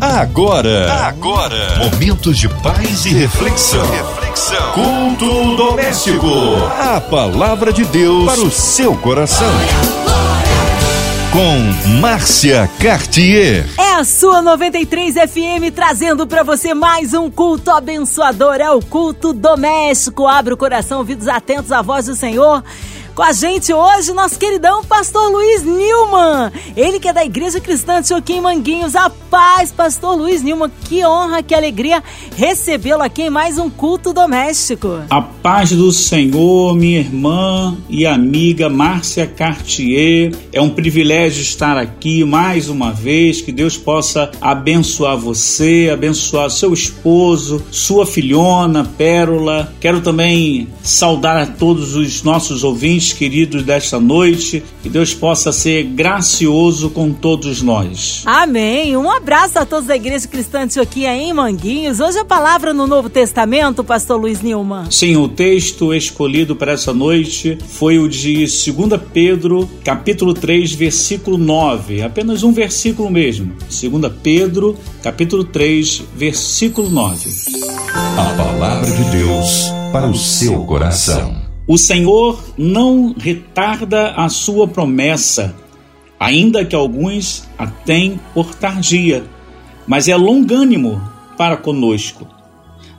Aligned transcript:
Agora, 0.00 0.92
agora, 1.08 1.76
momentos 1.78 2.38
de 2.38 2.48
paz 2.48 3.04
e 3.04 3.08
reflexão. 3.08 3.84
reflexão. 3.90 4.72
Culto 4.72 5.56
doméstico. 5.56 6.28
A 6.78 7.00
palavra 7.00 7.72
de 7.72 7.84
Deus 7.84 8.24
para 8.24 8.40
o 8.40 8.48
seu 8.50 8.94
coração. 8.96 9.50
Com 11.32 11.90
Márcia 12.00 12.70
Cartier. 12.78 13.68
É 13.76 13.94
a 13.94 14.04
sua 14.04 14.40
93 14.40 15.14
FM 15.14 15.74
trazendo 15.74 16.28
para 16.28 16.44
você 16.44 16.72
mais 16.74 17.12
um 17.12 17.28
culto 17.28 17.72
abençoador. 17.72 18.54
É 18.60 18.70
o 18.70 18.80
culto 18.80 19.32
doméstico. 19.32 20.28
Abre 20.28 20.54
o 20.54 20.56
coração, 20.56 20.98
ouvidos 20.98 21.26
atentos 21.26 21.72
à 21.72 21.82
voz 21.82 22.06
do 22.06 22.14
Senhor. 22.14 22.62
Com 23.18 23.24
a 23.24 23.32
gente 23.32 23.72
hoje, 23.74 24.12
nosso 24.12 24.38
queridão 24.38 24.84
pastor 24.84 25.28
Luiz 25.32 25.64
Nilman. 25.64 26.52
Ele 26.76 27.00
que 27.00 27.08
é 27.08 27.12
da 27.12 27.24
Igreja 27.24 27.58
Cristã 27.58 28.00
de 28.00 28.06
Choquim 28.06 28.40
Manguinhos. 28.40 28.94
A 28.94 29.10
paz, 29.10 29.72
pastor 29.72 30.16
Luiz 30.16 30.40
Nilman. 30.40 30.70
Que 30.84 31.04
honra, 31.04 31.42
que 31.42 31.52
alegria 31.52 32.00
recebê-lo 32.36 33.02
aqui 33.02 33.22
em 33.22 33.28
mais 33.28 33.58
um 33.58 33.68
culto 33.68 34.12
doméstico. 34.12 35.00
A 35.10 35.20
paz 35.20 35.72
do 35.72 35.90
Senhor, 35.90 36.76
minha 36.76 37.00
irmã 37.00 37.76
e 37.90 38.06
amiga 38.06 38.68
Márcia 38.68 39.26
Cartier. 39.26 40.32
É 40.52 40.60
um 40.60 40.70
privilégio 40.70 41.42
estar 41.42 41.76
aqui 41.76 42.22
mais 42.22 42.68
uma 42.68 42.92
vez. 42.92 43.40
Que 43.40 43.50
Deus 43.50 43.76
possa 43.76 44.30
abençoar 44.40 45.18
você, 45.18 45.90
abençoar 45.92 46.48
seu 46.50 46.72
esposo, 46.72 47.66
sua 47.72 48.06
filhona, 48.06 48.84
Pérola. 48.96 49.74
Quero 49.80 50.00
também 50.02 50.68
saudar 50.84 51.36
a 51.36 51.46
todos 51.46 51.96
os 51.96 52.22
nossos 52.22 52.62
ouvintes 52.62 53.07
queridos 53.12 53.62
desta 53.62 53.98
noite, 53.98 54.62
que 54.82 54.88
Deus 54.88 55.14
possa 55.14 55.52
ser 55.52 55.84
gracioso 55.84 56.90
com 56.90 57.12
todos 57.12 57.62
nós. 57.62 58.22
Amém. 58.24 58.96
Um 58.96 59.10
abraço 59.10 59.58
a 59.58 59.66
todos 59.66 59.86
da 59.86 59.96
Igreja 59.96 60.26
Cristã 60.26 60.60
de 60.60 60.64
Antioquia 60.64 61.14
em 61.14 61.32
Manguinhos. 61.32 62.00
Hoje 62.00 62.18
a 62.18 62.24
palavra 62.24 62.72
no 62.72 62.86
Novo 62.86 63.08
Testamento, 63.08 63.82
pastor 63.82 64.20
Luiz 64.20 64.42
Nilman. 64.42 64.90
Sim, 64.90 65.16
o 65.16 65.28
texto 65.28 65.94
escolhido 65.94 66.54
para 66.54 66.72
essa 66.72 66.92
noite 66.92 67.58
foi 67.68 67.98
o 67.98 68.08
de 68.08 68.44
2 68.44 69.00
Pedro, 69.12 69.68
capítulo 69.84 70.34
3, 70.34 70.72
versículo 70.72 71.38
9. 71.38 72.02
Apenas 72.02 72.42
um 72.42 72.52
versículo 72.52 73.10
mesmo. 73.10 73.52
2 73.68 74.12
Pedro, 74.22 74.76
capítulo 75.02 75.44
3, 75.44 76.02
versículo 76.14 76.88
9. 76.88 77.30
A 77.94 78.34
palavra 78.36 78.90
de 78.90 79.04
Deus 79.10 79.70
para 79.92 80.06
o 80.06 80.14
seu 80.14 80.64
coração. 80.64 81.47
O 81.68 81.76
Senhor 81.76 82.42
não 82.56 83.14
retarda 83.14 84.12
a 84.12 84.30
sua 84.30 84.66
promessa, 84.66 85.54
ainda 86.18 86.64
que 86.64 86.74
alguns 86.74 87.46
a 87.58 87.66
têm 87.66 88.18
por 88.32 88.54
tardia, 88.54 89.22
mas 89.86 90.08
é 90.08 90.16
longânimo 90.16 90.98
para 91.36 91.58
conosco, 91.58 92.26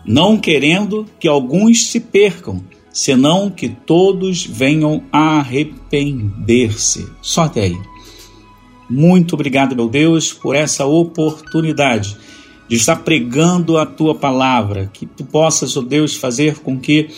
não 0.05 0.37
querendo 0.37 1.07
que 1.19 1.27
alguns 1.27 1.87
se 1.87 1.99
percam, 1.99 2.63
senão 2.93 3.49
que 3.49 3.69
todos 3.69 4.45
venham 4.45 5.03
a 5.11 5.39
arrepender-se. 5.39 7.09
Só 7.23 7.45
até 7.45 7.63
aí. 7.63 7.77
Muito 8.87 9.33
obrigado, 9.33 9.75
meu 9.75 9.89
Deus, 9.89 10.31
por 10.31 10.55
essa 10.55 10.85
oportunidade 10.85 12.15
de 12.67 12.75
estar 12.75 12.97
pregando 12.97 13.79
a 13.79 13.85
tua 13.85 14.13
palavra, 14.13 14.91
que 14.93 15.07
tu 15.07 15.25
possas, 15.25 15.75
ó 15.75 15.79
oh 15.79 15.83
Deus, 15.83 16.15
fazer 16.15 16.59
com 16.59 16.79
que 16.79 17.09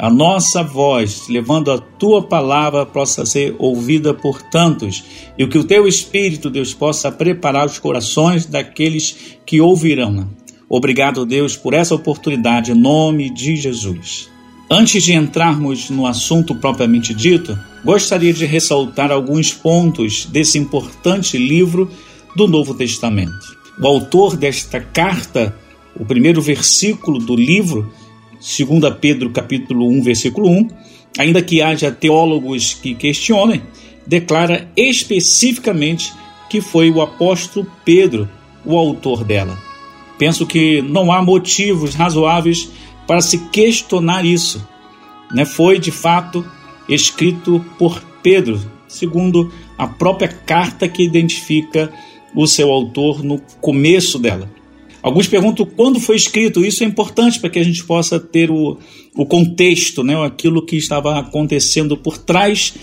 a 0.00 0.08
nossa 0.08 0.62
voz, 0.62 1.28
levando 1.28 1.70
a 1.70 1.76
tua 1.76 2.22
palavra, 2.22 2.86
possa 2.86 3.26
ser 3.26 3.54
ouvida 3.58 4.14
por 4.14 4.40
tantos, 4.40 5.04
e 5.36 5.46
que 5.46 5.58
o 5.58 5.64
teu 5.64 5.86
Espírito, 5.86 6.48
Deus, 6.48 6.72
possa 6.72 7.12
preparar 7.12 7.66
os 7.66 7.78
corações 7.78 8.46
daqueles 8.46 9.36
que 9.44 9.60
ouvirão. 9.60 10.30
Obrigado, 10.70 11.26
Deus, 11.26 11.54
por 11.54 11.74
essa 11.74 11.94
oportunidade, 11.94 12.72
em 12.72 12.74
nome 12.74 13.28
de 13.28 13.56
Jesus. 13.56 14.30
Antes 14.70 15.02
de 15.02 15.12
entrarmos 15.12 15.90
no 15.90 16.06
assunto 16.06 16.54
propriamente 16.54 17.12
dito, 17.12 17.58
gostaria 17.84 18.32
de 18.32 18.46
ressaltar 18.46 19.12
alguns 19.12 19.52
pontos 19.52 20.24
desse 20.24 20.56
importante 20.56 21.36
livro 21.36 21.90
do 22.34 22.48
Novo 22.48 22.72
Testamento. 22.72 23.54
O 23.78 23.86
autor 23.86 24.34
desta 24.34 24.80
carta, 24.80 25.54
o 25.94 26.06
primeiro 26.06 26.40
versículo 26.40 27.18
do 27.18 27.36
livro, 27.36 27.92
2 28.40 28.94
Pedro 29.00 29.30
capítulo 29.30 29.86
1, 29.86 30.02
versículo 30.02 30.48
1, 30.48 30.68
ainda 31.18 31.42
que 31.42 31.60
haja 31.60 31.92
teólogos 31.92 32.72
que 32.74 32.94
questionem, 32.94 33.62
declara 34.06 34.68
especificamente 34.74 36.12
que 36.48 36.60
foi 36.60 36.90
o 36.90 37.02
apóstolo 37.02 37.70
Pedro 37.84 38.28
o 38.64 38.76
autor 38.76 39.24
dela. 39.24 39.58
Penso 40.18 40.46
que 40.46 40.82
não 40.82 41.12
há 41.12 41.22
motivos 41.22 41.94
razoáveis 41.94 42.70
para 43.06 43.20
se 43.20 43.38
questionar 43.48 44.24
isso. 44.24 44.66
Né? 45.32 45.44
Foi 45.44 45.78
de 45.78 45.90
fato 45.90 46.44
escrito 46.88 47.64
por 47.78 48.02
Pedro, 48.22 48.60
segundo 48.88 49.52
a 49.78 49.86
própria 49.86 50.28
carta 50.28 50.88
que 50.88 51.02
identifica 51.02 51.92
o 52.34 52.46
seu 52.46 52.70
autor 52.70 53.22
no 53.22 53.40
começo 53.60 54.18
dela. 54.18 54.50
Alguns 55.02 55.26
perguntam 55.26 55.64
quando 55.64 55.98
foi 56.00 56.16
escrito. 56.16 56.64
Isso 56.64 56.84
é 56.84 56.86
importante 56.86 57.40
para 57.40 57.50
que 57.50 57.58
a 57.58 57.64
gente 57.64 57.84
possa 57.84 58.20
ter 58.20 58.50
o, 58.50 58.78
o 59.14 59.26
contexto, 59.26 60.02
né? 60.02 60.14
aquilo 60.24 60.64
que 60.64 60.76
estava 60.76 61.18
acontecendo 61.18 61.96
por 61.96 62.18
trás 62.18 62.74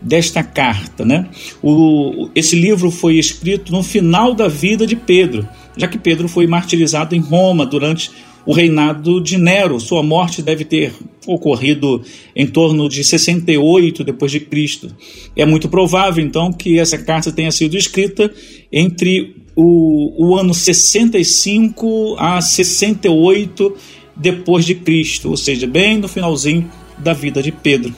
desta 0.00 0.42
carta. 0.42 1.04
Né? 1.04 1.28
O, 1.62 2.28
esse 2.34 2.56
livro 2.56 2.90
foi 2.90 3.16
escrito 3.18 3.72
no 3.72 3.82
final 3.82 4.34
da 4.34 4.48
vida 4.48 4.86
de 4.86 4.96
Pedro, 4.96 5.46
já 5.76 5.86
que 5.86 5.98
Pedro 5.98 6.28
foi 6.28 6.46
martirizado 6.46 7.14
em 7.14 7.20
Roma 7.20 7.66
durante 7.66 8.10
o 8.46 8.52
reinado 8.52 9.20
de 9.20 9.36
Nero. 9.36 9.78
Sua 9.78 10.02
morte 10.02 10.40
deve 10.40 10.64
ter 10.64 10.94
ocorrido 11.26 12.02
em 12.34 12.46
torno 12.46 12.88
de 12.88 13.04
68 13.04 14.02
depois 14.02 14.32
de 14.32 14.40
Cristo. 14.40 14.88
É 15.36 15.44
muito 15.44 15.68
provável 15.68 16.24
então 16.24 16.50
que 16.50 16.78
essa 16.78 16.96
carta 16.96 17.30
tenha 17.30 17.52
sido 17.52 17.76
escrita 17.76 18.32
entre 18.72 19.36
o, 19.60 20.28
o 20.28 20.36
ano 20.36 20.54
65 20.54 22.16
a 22.18 22.40
68 22.40 23.76
depois 24.14 24.64
de 24.64 24.74
Cristo, 24.74 25.30
ou 25.30 25.36
seja, 25.36 25.66
bem 25.66 25.98
no 25.98 26.06
finalzinho 26.06 26.70
da 26.98 27.12
vida 27.12 27.42
de 27.42 27.50
Pedro. 27.50 27.94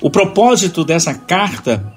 O 0.00 0.10
propósito 0.10 0.84
dessa 0.84 1.14
carta, 1.14 1.94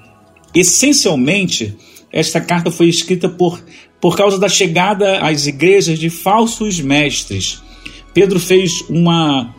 essencialmente, 0.54 1.76
esta 2.12 2.40
carta 2.40 2.70
foi 2.70 2.88
escrita 2.88 3.28
por, 3.28 3.62
por 4.00 4.16
causa 4.16 4.38
da 4.38 4.48
chegada 4.48 5.18
às 5.18 5.46
igrejas 5.46 5.98
de 5.98 6.08
falsos 6.08 6.80
mestres 6.80 7.62
Pedro 8.16 8.40
fez 8.40 8.82
uma, 8.88 9.54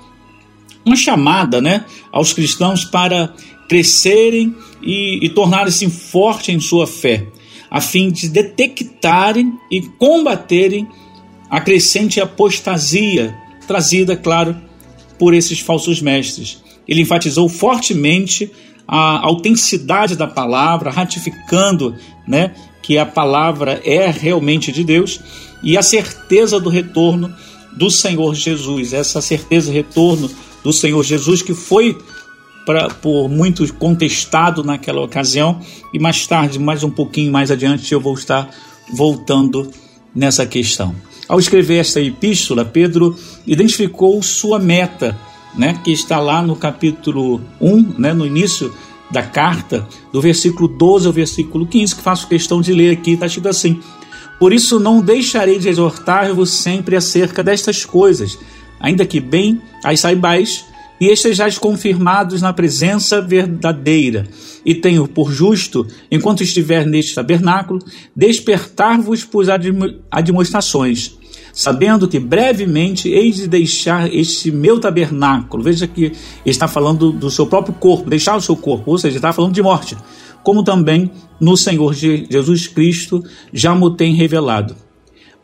uma 0.83 0.95
chamada 0.95 1.61
né, 1.61 1.85
aos 2.11 2.33
cristãos 2.33 2.83
para 2.83 3.31
crescerem 3.69 4.55
e, 4.81 5.23
e 5.23 5.29
tornarem-se 5.29 5.87
fortes 5.91 6.55
em 6.55 6.59
sua 6.59 6.87
fé, 6.87 7.27
a 7.69 7.81
fim 7.81 8.09
de 8.09 8.29
detectarem 8.29 9.53
e 9.71 9.81
combaterem 9.81 10.87
a 11.49 11.61
crescente 11.61 12.19
apostasia 12.19 13.35
trazida, 13.67 14.15
claro, 14.15 14.55
por 15.19 15.33
esses 15.33 15.59
falsos 15.59 16.01
mestres. 16.01 16.63
Ele 16.87 17.01
enfatizou 17.01 17.49
fortemente 17.49 18.51
a 18.87 19.25
autenticidade 19.25 20.15
da 20.15 20.27
palavra, 20.27 20.89
ratificando 20.89 21.95
né, 22.25 22.53
que 22.81 22.97
a 22.97 23.05
palavra 23.05 23.81
é 23.83 24.09
realmente 24.09 24.71
de 24.71 24.83
Deus 24.83 25.19
e 25.61 25.77
a 25.77 25.81
certeza 25.81 26.59
do 26.59 26.69
retorno 26.69 27.33
do 27.75 27.91
Senhor 27.91 28.33
Jesus, 28.33 28.93
essa 28.93 29.21
certeza 29.21 29.71
retorno 29.71 30.29
do 30.63 30.71
Senhor 30.71 31.03
Jesus 31.03 31.41
que 31.41 31.53
foi 31.53 31.97
pra, 32.67 32.89
por 32.89 33.29
muitos 33.29 33.71
contestado 33.71 34.61
naquela 34.61 35.01
ocasião 35.01 35.61
e 35.93 35.97
mais 35.97 36.27
tarde, 36.27 36.59
mais 36.59 36.83
um 36.83 36.89
pouquinho 36.89 37.31
mais 37.31 37.49
adiante, 37.49 37.93
eu 37.93 38.01
vou 38.01 38.13
estar 38.13 38.49
voltando 38.91 39.71
nessa 40.13 40.45
questão. 40.45 40.93
Ao 41.29 41.39
escrever 41.39 41.77
esta 41.77 42.01
epístola, 42.01 42.65
Pedro 42.65 43.15
identificou 43.45 44.21
sua 44.21 44.59
meta, 44.59 45.17
né, 45.57 45.79
que 45.81 45.91
está 45.91 46.19
lá 46.19 46.41
no 46.41 46.57
capítulo 46.57 47.41
1, 47.61 47.95
né, 47.97 48.13
no 48.13 48.25
início 48.25 48.73
da 49.09 49.23
carta, 49.23 49.87
do 50.11 50.21
versículo 50.21 50.67
12 50.67 51.07
ao 51.07 51.13
versículo 51.13 51.65
15, 51.65 51.95
que 51.95 52.01
faço 52.01 52.27
questão 52.27 52.59
de 52.59 52.73
ler 52.73 52.91
aqui, 52.91 53.11
está 53.11 53.27
escrito 53.27 53.47
assim: 53.47 53.79
por 54.37 54.51
isso 54.51 54.77
não 54.77 55.01
deixarei 55.01 55.57
de 55.57 55.69
exortar-vos 55.69 56.49
sempre 56.49 56.97
acerca 56.97 57.41
destas 57.41 57.85
coisas, 57.85 58.37
ainda 58.77 59.05
que 59.05 59.21
bem 59.21 59.61
as 59.85 60.01
saibais 60.01 60.65
e 60.99 61.07
estejais 61.07 61.57
confirmados 61.57 62.41
na 62.41 62.53
presença 62.53 63.21
verdadeira. 63.21 64.27
E 64.65 64.75
tenho 64.75 65.07
por 65.07 65.31
justo, 65.31 65.85
enquanto 66.11 66.43
estiver 66.43 66.85
neste 66.85 67.15
tabernáculo, 67.15 67.79
despertar-vos 68.15 69.23
por 69.23 69.45
admoestações, 70.11 71.17
sabendo 71.53 72.07
que 72.07 72.19
brevemente 72.19 73.09
hei 73.09 73.31
de 73.31 73.47
deixar 73.47 74.13
este 74.13 74.51
meu 74.51 74.79
tabernáculo. 74.79 75.63
Veja 75.63 75.87
que 75.87 76.11
está 76.45 76.67
falando 76.67 77.11
do 77.11 77.29
seu 77.29 77.45
próprio 77.45 77.73
corpo, 77.75 78.09
deixar 78.09 78.35
o 78.35 78.41
seu 78.41 78.55
corpo, 78.55 78.91
ou 78.91 78.97
seja, 78.97 79.17
está 79.17 79.31
falando 79.31 79.53
de 79.53 79.61
morte 79.61 79.95
como 80.47 80.63
também 80.63 81.11
no 81.41 81.57
Senhor 81.57 81.93
Jesus 81.93 82.67
Cristo 82.67 83.21
já 83.51 83.75
me 83.75 83.93
tem 83.97 84.13
revelado. 84.13 84.77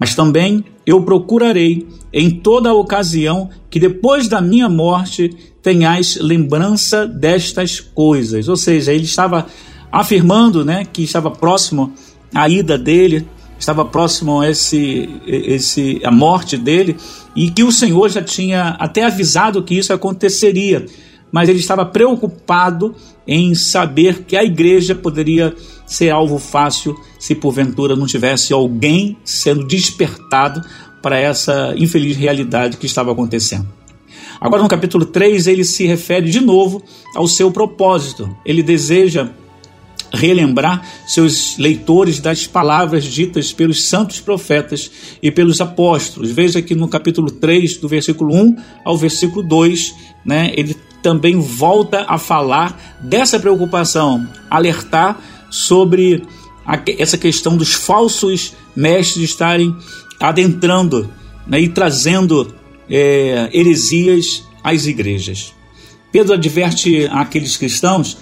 Mas 0.04 0.16
também 0.16 0.66
eu 0.86 1.02
procurarei 1.04 1.88
em 2.12 2.30
toda 2.30 2.74
ocasião 2.74 3.50
que 3.70 3.80
depois 3.80 4.28
da 4.28 4.42
minha 4.42 4.68
morte 4.68 5.30
tenhais 5.62 6.18
lembrança 6.18 7.08
destas 7.08 7.80
coisas. 7.80 8.50
Ou 8.50 8.58
seja, 8.58 8.92
ele 8.92 9.06
estava 9.06 9.48
afirmando 9.90 10.66
né, 10.66 10.84
que 10.84 11.04
estava 11.04 11.32
próximo 11.32 11.94
à 12.36 12.50
ida 12.50 12.78
dele, 12.78 13.26
estava 13.58 13.86
próximo 13.86 14.42
a 14.42 14.50
esse, 14.50 15.08
esse, 15.26 16.02
a 16.04 16.12
morte 16.12 16.58
dele, 16.58 16.98
e 17.34 17.50
que 17.50 17.64
o 17.64 17.72
Senhor 17.72 18.10
já 18.10 18.22
tinha 18.22 18.76
até 18.82 19.06
avisado 19.06 19.64
que 19.64 19.74
isso 19.74 19.94
aconteceria, 19.94 20.86
mas 21.34 21.50
ele 21.50 21.58
estava 21.58 21.84
preocupado 21.84 22.96
em 23.28 23.56
saber 23.56 24.24
que 24.24 24.38
a 24.38 24.44
igreja 24.44 24.94
poderia 24.94 25.56
ser 25.88 26.12
alvo 26.12 26.38
fácil 26.38 26.96
se 27.20 27.34
porventura 27.34 27.96
não 27.96 28.06
tivesse 28.06 28.54
alguém 28.54 29.18
sendo 29.26 29.66
despertado 29.66 30.62
para 31.02 31.20
essa 31.20 31.74
infeliz 31.76 32.16
realidade 32.16 32.78
que 32.78 32.86
estava 32.86 33.12
acontecendo. 33.12 33.68
Agora, 34.40 34.62
no 34.62 34.70
capítulo 34.70 35.06
3, 35.06 35.48
ele 35.48 35.64
se 35.64 35.88
refere 35.88 36.30
de 36.30 36.40
novo 36.40 36.84
ao 37.16 37.28
seu 37.28 37.50
propósito. 37.50 38.36
Ele 38.46 38.62
deseja 38.62 39.30
relembrar 40.14 40.86
seus 41.08 41.58
leitores 41.58 42.20
das 42.20 42.46
palavras 42.46 43.06
ditas 43.06 43.52
pelos 43.52 43.84
santos 43.84 44.20
profetas 44.20 44.92
e 45.22 45.32
pelos 45.32 45.60
apóstolos. 45.60 46.30
Veja 46.30 46.62
que 46.62 46.76
no 46.76 46.88
capítulo 46.88 47.32
3, 47.32 47.78
do 47.78 47.88
versículo 47.88 48.36
1 48.36 48.56
ao 48.86 48.96
versículo 48.96 49.42
2, 49.42 49.96
né, 50.24 50.54
ele 50.56 50.76
também 51.04 51.40
volta 51.40 52.06
a 52.08 52.18
falar 52.18 52.98
dessa 53.02 53.40
preocupação, 53.40 54.28
alertar 54.50 55.20
sobre 55.50 56.24
a, 56.66 56.82
essa 56.98 57.18
questão 57.18 57.56
dos 57.56 57.74
falsos 57.74 58.56
mestres 58.76 59.30
estarem 59.30 59.76
adentrando 60.20 61.10
né, 61.46 61.60
e 61.60 61.68
trazendo 61.68 62.56
é, 62.90 63.50
heresias 63.54 64.44
às 64.64 64.86
igrejas. 64.86 65.54
Pedro 66.12 66.34
adverte 66.34 67.08
aqueles 67.12 67.58
cristãos 67.58 68.18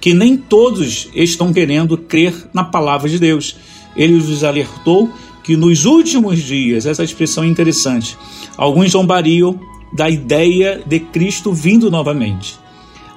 que 0.00 0.12
nem 0.12 0.36
todos 0.36 1.08
estão 1.14 1.52
querendo 1.52 1.96
crer 1.96 2.34
na 2.52 2.62
palavra 2.62 3.08
de 3.08 3.18
Deus. 3.18 3.56
Ele 3.96 4.14
os 4.14 4.44
alertou 4.44 5.10
que 5.42 5.56
nos 5.56 5.84
últimos 5.84 6.42
dias, 6.42 6.86
essa 6.86 7.04
expressão 7.04 7.44
é 7.44 7.46
interessante, 7.46 8.18
alguns 8.56 8.90
zombariam 8.90 9.58
da 9.92 10.08
ideia 10.10 10.82
de 10.86 11.00
Cristo 11.00 11.52
vindo 11.52 11.90
novamente. 11.90 12.58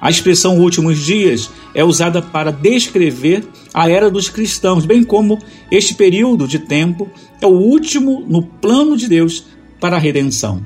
A 0.00 0.08
expressão 0.08 0.58
últimos 0.58 0.98
dias 1.04 1.50
é 1.74 1.84
usada 1.84 2.22
para 2.22 2.50
descrever 2.50 3.46
a 3.72 3.88
era 3.90 4.10
dos 4.10 4.28
cristãos, 4.28 4.86
bem 4.86 5.04
como 5.04 5.38
este 5.70 5.94
período 5.94 6.48
de 6.48 6.58
tempo 6.58 7.08
é 7.40 7.46
o 7.46 7.50
último 7.50 8.24
no 8.26 8.42
plano 8.42 8.96
de 8.96 9.08
Deus 9.08 9.44
para 9.78 9.96
a 9.96 10.00
redenção. 10.00 10.62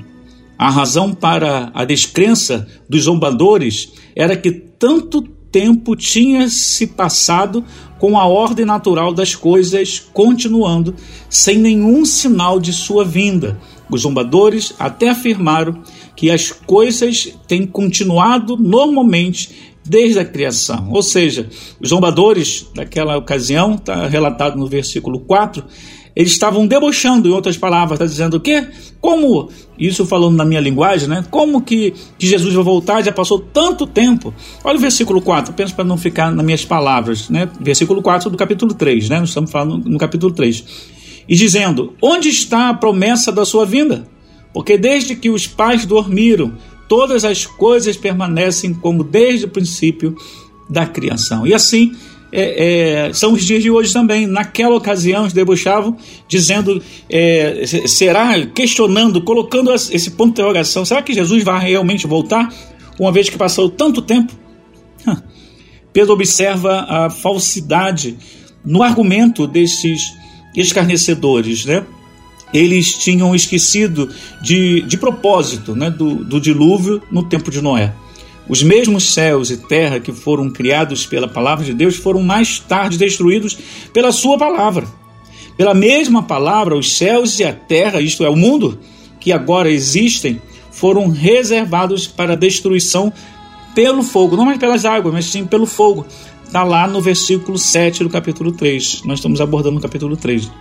A 0.57 0.69
razão 0.69 1.13
para 1.13 1.69
a 1.73 1.83
descrença 1.83 2.65
dos 2.87 3.03
zombadores 3.03 3.91
era 4.15 4.37
que 4.37 4.51
tanto 4.51 5.21
tempo 5.55 5.95
tinha 5.95 6.49
se 6.49 6.85
passado 6.85 7.63
com 7.97 8.19
a 8.19 8.25
ordem 8.25 8.65
natural 8.65 9.13
das 9.13 9.35
coisas 9.35 10.05
continuando, 10.11 10.93
sem 11.29 11.57
nenhum 11.57 12.03
sinal 12.03 12.59
de 12.59 12.73
sua 12.73 13.05
vinda. 13.05 13.57
Os 13.89 14.01
zombadores 14.01 14.73
até 14.77 15.07
afirmaram 15.07 15.81
que 16.13 16.29
as 16.29 16.51
coisas 16.51 17.33
têm 17.47 17.65
continuado 17.65 18.57
normalmente 18.57 19.73
desde 19.85 20.19
a 20.19 20.25
criação. 20.25 20.89
Ou 20.91 21.01
seja, 21.01 21.49
os 21.79 21.87
zombadores 21.87 22.69
daquela 22.75 23.15
ocasião, 23.15 23.75
está 23.75 24.07
relatado 24.09 24.57
no 24.57 24.67
versículo 24.67 25.21
4, 25.21 25.63
eles 26.15 26.31
estavam 26.31 26.65
debochando, 26.65 27.27
em 27.27 27.31
outras 27.31 27.57
palavras, 27.57 27.99
está 27.99 28.05
dizendo 28.05 28.37
o 28.37 28.39
quê? 28.39 28.65
Como, 29.01 29.49
isso 29.77 30.05
falando 30.05 30.37
na 30.37 30.45
minha 30.45 30.61
linguagem, 30.61 31.09
né? 31.09 31.25
Como 31.29 31.61
que, 31.61 31.93
que 32.17 32.25
Jesus 32.25 32.53
vai 32.53 32.63
voltar? 32.63 33.03
Já 33.03 33.11
passou 33.11 33.39
tanto 33.39 33.85
tempo. 33.85 34.33
Olha 34.63 34.77
o 34.77 34.81
versículo 34.81 35.21
4, 35.21 35.51
apenas 35.51 35.73
para 35.73 35.83
não 35.83 35.97
ficar 35.97 36.31
nas 36.31 36.45
minhas 36.45 36.63
palavras, 36.63 37.29
né? 37.29 37.49
Versículo 37.59 38.01
4 38.01 38.29
do 38.29 38.37
capítulo 38.37 38.73
3, 38.73 39.09
né? 39.09 39.19
Nós 39.19 39.29
estamos 39.29 39.51
falando 39.51 39.89
no 39.89 39.97
capítulo 39.97 40.33
3. 40.33 40.63
E 41.27 41.35
dizendo: 41.35 41.93
Onde 42.01 42.29
está 42.29 42.69
a 42.69 42.73
promessa 42.73 43.29
da 43.31 43.43
sua 43.43 43.65
vinda? 43.65 44.07
Porque 44.53 44.77
desde 44.77 45.15
que 45.15 45.29
os 45.29 45.45
pais 45.45 45.85
dormiram, 45.85 46.53
todas 46.87 47.25
as 47.25 47.45
coisas 47.45 47.97
permanecem 47.97 48.73
como 48.73 49.03
desde 49.03 49.45
o 49.45 49.49
princípio 49.49 50.15
da 50.69 50.85
criação. 50.85 51.45
E 51.45 51.53
assim 51.53 51.93
é, 52.37 53.07
é, 53.07 53.13
são 53.13 53.33
os 53.33 53.45
dias 53.45 53.63
de 53.63 53.71
hoje 53.71 53.93
também. 53.93 54.27
Naquela 54.27 54.75
ocasião, 54.75 55.21
eles 55.21 55.33
debochavam, 55.33 55.95
dizendo, 56.27 56.81
é, 57.09 57.63
será, 57.87 58.45
questionando, 58.47 59.21
colocando 59.21 59.73
esse 59.73 60.11
ponto 60.11 60.27
de 60.27 60.41
interrogação: 60.41 60.83
será 60.83 61.01
que 61.01 61.13
Jesus 61.13 61.43
vai 61.43 61.69
realmente 61.69 62.05
voltar, 62.05 62.53
uma 62.99 63.11
vez 63.11 63.29
que 63.29 63.37
passou 63.37 63.69
tanto 63.69 64.01
tempo? 64.01 64.33
Pedro 65.93 66.13
observa 66.13 66.85
a 66.89 67.09
falsidade 67.09 68.17
no 68.65 68.83
argumento 68.83 69.47
desses 69.47 70.13
escarnecedores, 70.55 71.63
né? 71.63 71.85
Eles 72.53 72.93
tinham 72.93 73.33
esquecido 73.35 74.09
de, 74.41 74.81
de 74.81 74.97
propósito 74.97 75.75
né, 75.75 75.89
do, 75.89 76.23
do 76.23 76.39
dilúvio 76.39 77.01
no 77.11 77.23
tempo 77.23 77.51
de 77.51 77.61
Noé. 77.61 77.93
Os 78.47 78.61
mesmos 78.61 79.11
céus 79.13 79.49
e 79.49 79.57
terra 79.57 79.99
que 79.99 80.11
foram 80.11 80.49
criados 80.49 81.05
pela 81.05 81.27
palavra 81.27 81.65
de 81.65 81.73
Deus 81.73 81.95
foram 81.95 82.21
mais 82.21 82.59
tarde 82.59 82.97
destruídos 82.97 83.57
pela 83.91 84.11
sua 84.11 84.37
palavra. 84.37 84.85
Pela 85.57 85.73
mesma 85.73 86.21
palavra, 86.23 86.77
os 86.77 86.97
céus 86.97 87.39
e 87.39 87.43
a 87.43 87.53
terra, 87.53 88.01
isto 88.01 88.23
é, 88.23 88.29
o 88.29 88.35
mundo, 88.35 88.77
que 89.19 89.31
agora 89.31 89.71
existem, 89.71 90.39
foram 90.71 91.07
reservados 91.07 92.05
para 92.05 92.35
destruição 92.35 93.11
pelo 93.73 94.03
fogo, 94.03 94.35
não 94.35 94.45
mais 94.45 94.59
pelas 94.59 94.85
águas, 94.85 95.13
mas 95.13 95.25
sim 95.25 95.45
pelo 95.45 95.65
fogo. 95.65 96.05
Está 96.45 96.63
lá 96.63 96.87
no 96.87 97.01
versículo 97.01 97.57
7 97.57 98.03
do 98.03 98.09
capítulo 98.09 98.51
3. 98.51 99.01
Nós 99.05 99.19
estamos 99.19 99.41
abordando 99.41 99.77
o 99.77 99.81
capítulo 99.81 100.15
3. 100.15 100.51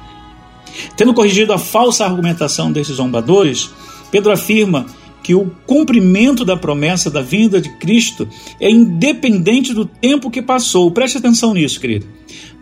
Tendo 0.97 1.15
corrigido 1.15 1.53
a 1.53 1.59
falsa 1.59 2.05
argumentação 2.05 2.73
desses 2.73 2.97
zombadores, 2.97 3.71
Pedro 4.11 4.33
afirma 4.33 4.87
que 5.25 5.35
o 5.35 5.51
cumprimento 5.67 6.45
da 6.45 6.55
promessa 6.55 7.11
da 7.11 7.23
vinda 7.23 7.59
de 7.59 7.71
Cristo 7.79 8.29
é 8.61 8.71
independente 8.71 9.73
do 9.73 9.87
tempo 9.87 10.31
que 10.31 10.43
passou. 10.43 10.91
Preste 10.91 11.17
atenção 11.17 11.55
nisso, 11.55 11.81
querido. 11.81 12.07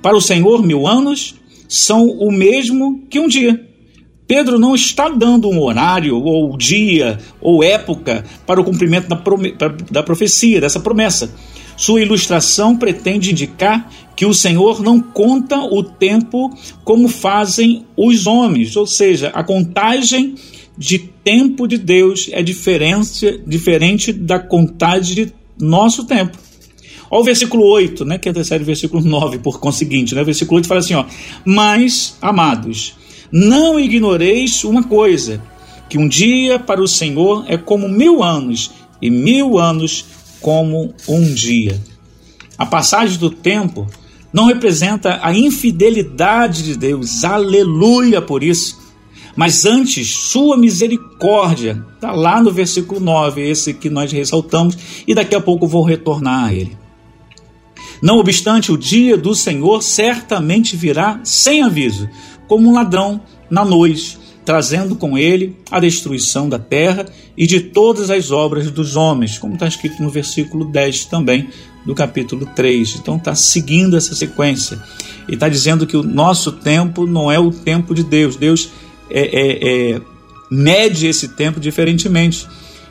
Para 0.00 0.16
o 0.16 0.20
Senhor, 0.20 0.64
mil 0.64 0.86
anos 0.86 1.34
são 1.68 2.06
o 2.06 2.30
mesmo 2.30 3.02
que 3.10 3.18
um 3.18 3.26
dia. 3.26 3.68
Pedro 4.28 4.60
não 4.60 4.76
está 4.76 5.08
dando 5.08 5.50
um 5.50 5.60
horário, 5.60 6.16
ou 6.16 6.56
dia, 6.56 7.18
ou 7.40 7.64
época 7.64 8.24
para 8.46 8.60
o 8.60 8.64
cumprimento 8.64 9.08
da, 9.08 9.68
da 9.90 10.02
profecia, 10.02 10.60
dessa 10.60 10.78
promessa. 10.78 11.34
Sua 11.76 12.00
ilustração 12.00 12.76
pretende 12.76 13.32
indicar 13.32 13.90
que 14.14 14.24
o 14.24 14.32
Senhor 14.32 14.80
não 14.80 15.00
conta 15.00 15.58
o 15.58 15.82
tempo 15.82 16.56
como 16.84 17.08
fazem 17.08 17.84
os 17.96 18.26
homens, 18.26 18.76
ou 18.76 18.86
seja, 18.86 19.32
a 19.34 19.42
contagem 19.42 20.36
de 20.78 21.11
tempo 21.24 21.66
de 21.66 21.78
Deus 21.78 22.28
é 22.32 22.42
diferente, 22.42 23.40
diferente 23.46 24.12
da 24.12 24.38
contagem 24.38 25.14
de 25.14 25.32
nosso 25.58 26.04
tempo. 26.04 26.36
Olha 27.10 27.20
o 27.20 27.24
versículo 27.24 27.64
8, 27.64 28.04
né, 28.04 28.18
que 28.18 28.28
antecede 28.28 28.62
o 28.62 28.66
versículo 28.66 29.02
9, 29.04 29.38
por 29.38 29.60
conseguinte. 29.60 30.14
Né? 30.14 30.22
O 30.22 30.24
versículo 30.24 30.56
8 30.56 30.68
fala 30.68 30.80
assim: 30.80 30.94
ó, 30.94 31.04
Mas, 31.44 32.16
amados, 32.22 32.94
não 33.30 33.78
ignoreis 33.78 34.64
uma 34.64 34.82
coisa, 34.82 35.42
que 35.88 35.98
um 35.98 36.08
dia 36.08 36.58
para 36.58 36.82
o 36.82 36.88
Senhor 36.88 37.44
é 37.48 37.56
como 37.56 37.88
mil 37.88 38.22
anos, 38.22 38.70
e 39.00 39.10
mil 39.10 39.58
anos 39.58 40.06
como 40.40 40.94
um 41.08 41.34
dia. 41.34 41.80
A 42.56 42.64
passagem 42.64 43.18
do 43.18 43.28
tempo 43.28 43.86
não 44.32 44.46
representa 44.46 45.20
a 45.22 45.36
infidelidade 45.36 46.62
de 46.62 46.76
Deus, 46.76 47.24
aleluia 47.24 48.22
por 48.22 48.42
isso 48.42 48.81
mas 49.36 49.64
antes, 49.64 50.08
sua 50.08 50.56
misericórdia. 50.56 51.84
Está 51.94 52.12
lá 52.12 52.42
no 52.42 52.50
versículo 52.50 53.00
9, 53.00 53.40
esse 53.48 53.74
que 53.74 53.88
nós 53.88 54.12
ressaltamos, 54.12 54.76
e 55.06 55.14
daqui 55.14 55.34
a 55.34 55.40
pouco 55.40 55.66
vou 55.66 55.82
retornar 55.82 56.46
a 56.46 56.54
ele. 56.54 56.76
Não 58.02 58.18
obstante, 58.18 58.72
o 58.72 58.76
dia 58.76 59.16
do 59.16 59.34
Senhor 59.34 59.82
certamente 59.82 60.76
virá 60.76 61.20
sem 61.22 61.62
aviso, 61.62 62.08
como 62.48 62.68
um 62.68 62.74
ladrão 62.74 63.20
na 63.48 63.64
noite, 63.64 64.18
trazendo 64.44 64.96
com 64.96 65.16
ele 65.16 65.56
a 65.70 65.78
destruição 65.78 66.48
da 66.48 66.58
terra 66.58 67.06
e 67.36 67.46
de 67.46 67.60
todas 67.60 68.10
as 68.10 68.30
obras 68.30 68.70
dos 68.70 68.96
homens, 68.96 69.38
como 69.38 69.54
está 69.54 69.68
escrito 69.68 70.02
no 70.02 70.10
versículo 70.10 70.64
10 70.64 71.04
também 71.06 71.48
do 71.86 71.94
capítulo 71.94 72.46
3. 72.56 72.96
Então 72.96 73.16
está 73.16 73.34
seguindo 73.34 73.96
essa 73.96 74.14
sequência. 74.14 74.82
E 75.28 75.34
está 75.34 75.48
dizendo 75.48 75.86
que 75.86 75.96
o 75.96 76.02
nosso 76.02 76.52
tempo 76.52 77.06
não 77.06 77.30
é 77.30 77.38
o 77.38 77.50
tempo 77.50 77.94
de 77.94 78.02
Deus. 78.02 78.36
Deus 78.36 78.70
é, 79.12 79.30
é, 79.32 79.92
é, 79.92 80.00
mede 80.50 81.06
esse 81.06 81.28
tempo 81.28 81.60
diferentemente. 81.60 82.46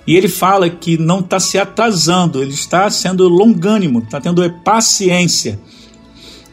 E 0.05 0.15
ele 0.15 0.27
fala 0.27 0.69
que 0.69 0.97
não 0.97 1.19
está 1.19 1.39
se 1.39 1.57
atrasando, 1.57 2.41
ele 2.41 2.53
está 2.53 2.89
sendo 2.89 3.27
longânimo, 3.27 3.99
está 3.99 4.19
tendo 4.19 4.49
paciência. 4.63 5.59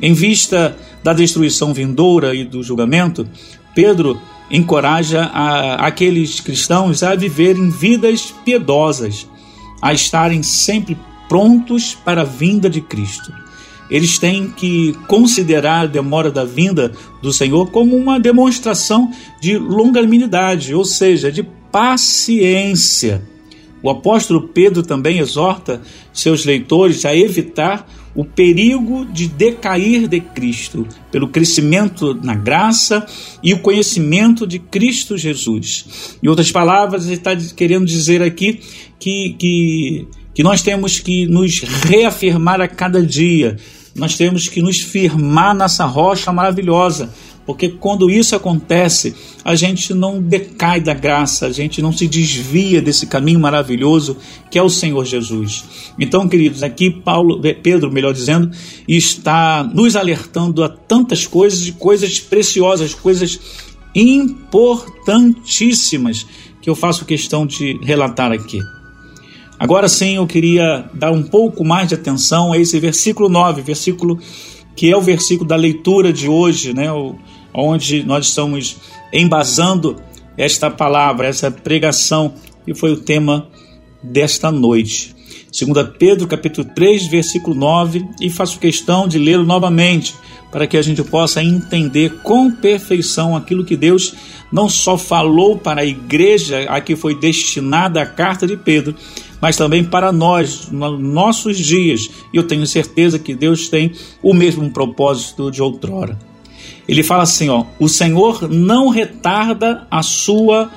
Em 0.00 0.12
vista 0.12 0.76
da 1.02 1.12
destruição 1.12 1.72
vindoura 1.72 2.34
e 2.34 2.44
do 2.44 2.62
julgamento, 2.62 3.28
Pedro 3.74 4.20
encoraja 4.50 5.24
a, 5.24 5.86
aqueles 5.86 6.40
cristãos 6.40 7.02
a 7.02 7.14
viverem 7.14 7.70
vidas 7.70 8.34
piedosas, 8.44 9.26
a 9.80 9.92
estarem 9.92 10.42
sempre 10.42 10.96
prontos 11.28 11.94
para 11.94 12.22
a 12.22 12.24
vinda 12.24 12.68
de 12.68 12.80
Cristo. 12.80 13.32
Eles 13.90 14.18
têm 14.18 14.50
que 14.50 14.92
considerar 15.06 15.82
a 15.82 15.86
demora 15.86 16.30
da 16.30 16.44
vinda 16.44 16.92
do 17.22 17.32
Senhor 17.32 17.70
como 17.70 17.96
uma 17.96 18.20
demonstração 18.20 19.10
de 19.40 19.56
longanimidade, 19.56 20.74
ou 20.74 20.84
seja, 20.84 21.32
de 21.32 21.42
paciência. 21.72 23.22
O 23.82 23.90
apóstolo 23.90 24.48
Pedro 24.48 24.82
também 24.82 25.18
exorta 25.18 25.80
seus 26.12 26.44
leitores 26.44 27.04
a 27.04 27.16
evitar 27.16 27.86
o 28.14 28.24
perigo 28.24 29.04
de 29.06 29.28
decair 29.28 30.08
de 30.08 30.18
Cristo, 30.18 30.84
pelo 31.12 31.28
crescimento 31.28 32.14
na 32.14 32.34
graça 32.34 33.06
e 33.40 33.54
o 33.54 33.60
conhecimento 33.60 34.44
de 34.44 34.58
Cristo 34.58 35.16
Jesus. 35.16 36.16
Em 36.20 36.28
outras 36.28 36.50
palavras, 36.50 37.06
ele 37.06 37.14
está 37.14 37.36
querendo 37.36 37.86
dizer 37.86 38.20
aqui 38.20 38.60
que, 38.98 39.36
que, 39.38 40.08
que 40.34 40.42
nós 40.42 40.62
temos 40.62 40.98
que 40.98 41.26
nos 41.26 41.60
reafirmar 41.60 42.60
a 42.60 42.66
cada 42.66 43.00
dia, 43.00 43.56
nós 43.98 44.16
temos 44.16 44.48
que 44.48 44.62
nos 44.62 44.80
firmar 44.80 45.54
nessa 45.54 45.84
rocha 45.84 46.32
maravilhosa, 46.32 47.12
porque 47.44 47.68
quando 47.70 48.10
isso 48.10 48.36
acontece, 48.36 49.14
a 49.42 49.54
gente 49.54 49.94
não 49.94 50.20
decai 50.20 50.80
da 50.80 50.92
graça, 50.92 51.46
a 51.46 51.52
gente 51.52 51.80
não 51.80 51.90
se 51.90 52.06
desvia 52.06 52.82
desse 52.82 53.06
caminho 53.06 53.40
maravilhoso 53.40 54.18
que 54.50 54.58
é 54.58 54.62
o 54.62 54.68
Senhor 54.68 55.02
Jesus. 55.04 55.64
Então, 55.98 56.28
queridos, 56.28 56.62
aqui 56.62 56.90
Paulo, 56.90 57.40
Pedro, 57.62 57.90
melhor 57.90 58.12
dizendo, 58.12 58.50
está 58.86 59.64
nos 59.64 59.96
alertando 59.96 60.62
a 60.62 60.68
tantas 60.68 61.26
coisas, 61.26 61.70
coisas 61.70 62.20
preciosas, 62.20 62.92
coisas 62.94 63.40
importantíssimas 63.94 66.26
que 66.60 66.68
eu 66.68 66.74
faço 66.74 67.06
questão 67.06 67.46
de 67.46 67.78
relatar 67.82 68.30
aqui. 68.30 68.60
Agora 69.58 69.88
sim, 69.88 70.16
eu 70.16 70.26
queria 70.26 70.88
dar 70.94 71.10
um 71.10 71.22
pouco 71.22 71.64
mais 71.64 71.88
de 71.88 71.94
atenção 71.94 72.52
a 72.52 72.58
esse 72.58 72.78
versículo 72.78 73.28
9, 73.28 73.60
versículo 73.62 74.18
que 74.76 74.88
é 74.88 74.96
o 74.96 75.00
versículo 75.00 75.48
da 75.48 75.56
leitura 75.56 76.12
de 76.12 76.28
hoje, 76.28 76.72
né? 76.72 76.86
Onde 77.52 78.04
nós 78.04 78.26
estamos 78.26 78.76
embasando 79.12 79.96
esta 80.36 80.70
palavra, 80.70 81.26
essa 81.26 81.50
pregação, 81.50 82.34
que 82.64 82.72
foi 82.72 82.92
o 82.92 82.96
tema 82.96 83.48
desta 84.00 84.52
noite. 84.52 85.16
2 85.50 85.88
Pedro 85.98 86.28
capítulo 86.28 86.68
3, 86.76 87.08
versículo 87.08 87.56
9, 87.56 88.06
e 88.20 88.30
faço 88.30 88.60
questão 88.60 89.08
de 89.08 89.18
lê-lo 89.18 89.44
novamente, 89.44 90.14
para 90.52 90.66
que 90.66 90.76
a 90.76 90.82
gente 90.82 91.02
possa 91.02 91.42
entender 91.42 92.20
com 92.22 92.50
perfeição 92.50 93.34
aquilo 93.34 93.64
que 93.64 93.76
Deus 93.76 94.14
não 94.52 94.68
só 94.68 94.96
falou 94.96 95.58
para 95.58 95.80
a 95.80 95.84
igreja 95.84 96.66
a 96.68 96.80
que 96.80 96.94
foi 96.94 97.14
destinada 97.14 98.00
a 98.00 98.06
carta 98.06 98.46
de 98.46 98.56
Pedro, 98.56 98.94
mas 99.40 99.56
também 99.56 99.84
para 99.84 100.12
nós, 100.12 100.68
nos 100.70 101.00
nossos 101.00 101.58
dias. 101.58 102.10
E 102.32 102.36
eu 102.36 102.42
tenho 102.42 102.66
certeza 102.66 103.18
que 103.18 103.34
Deus 103.34 103.68
tem 103.68 103.92
o 104.22 104.34
mesmo 104.34 104.70
propósito 104.70 105.50
de 105.50 105.62
outrora. 105.62 106.18
Ele 106.86 107.02
fala 107.02 107.22
assim, 107.22 107.48
ó: 107.48 107.64
"O 107.78 107.88
Senhor 107.88 108.48
não 108.48 108.88
retarda 108.88 109.86
a 109.90 110.02
sua 110.02 110.70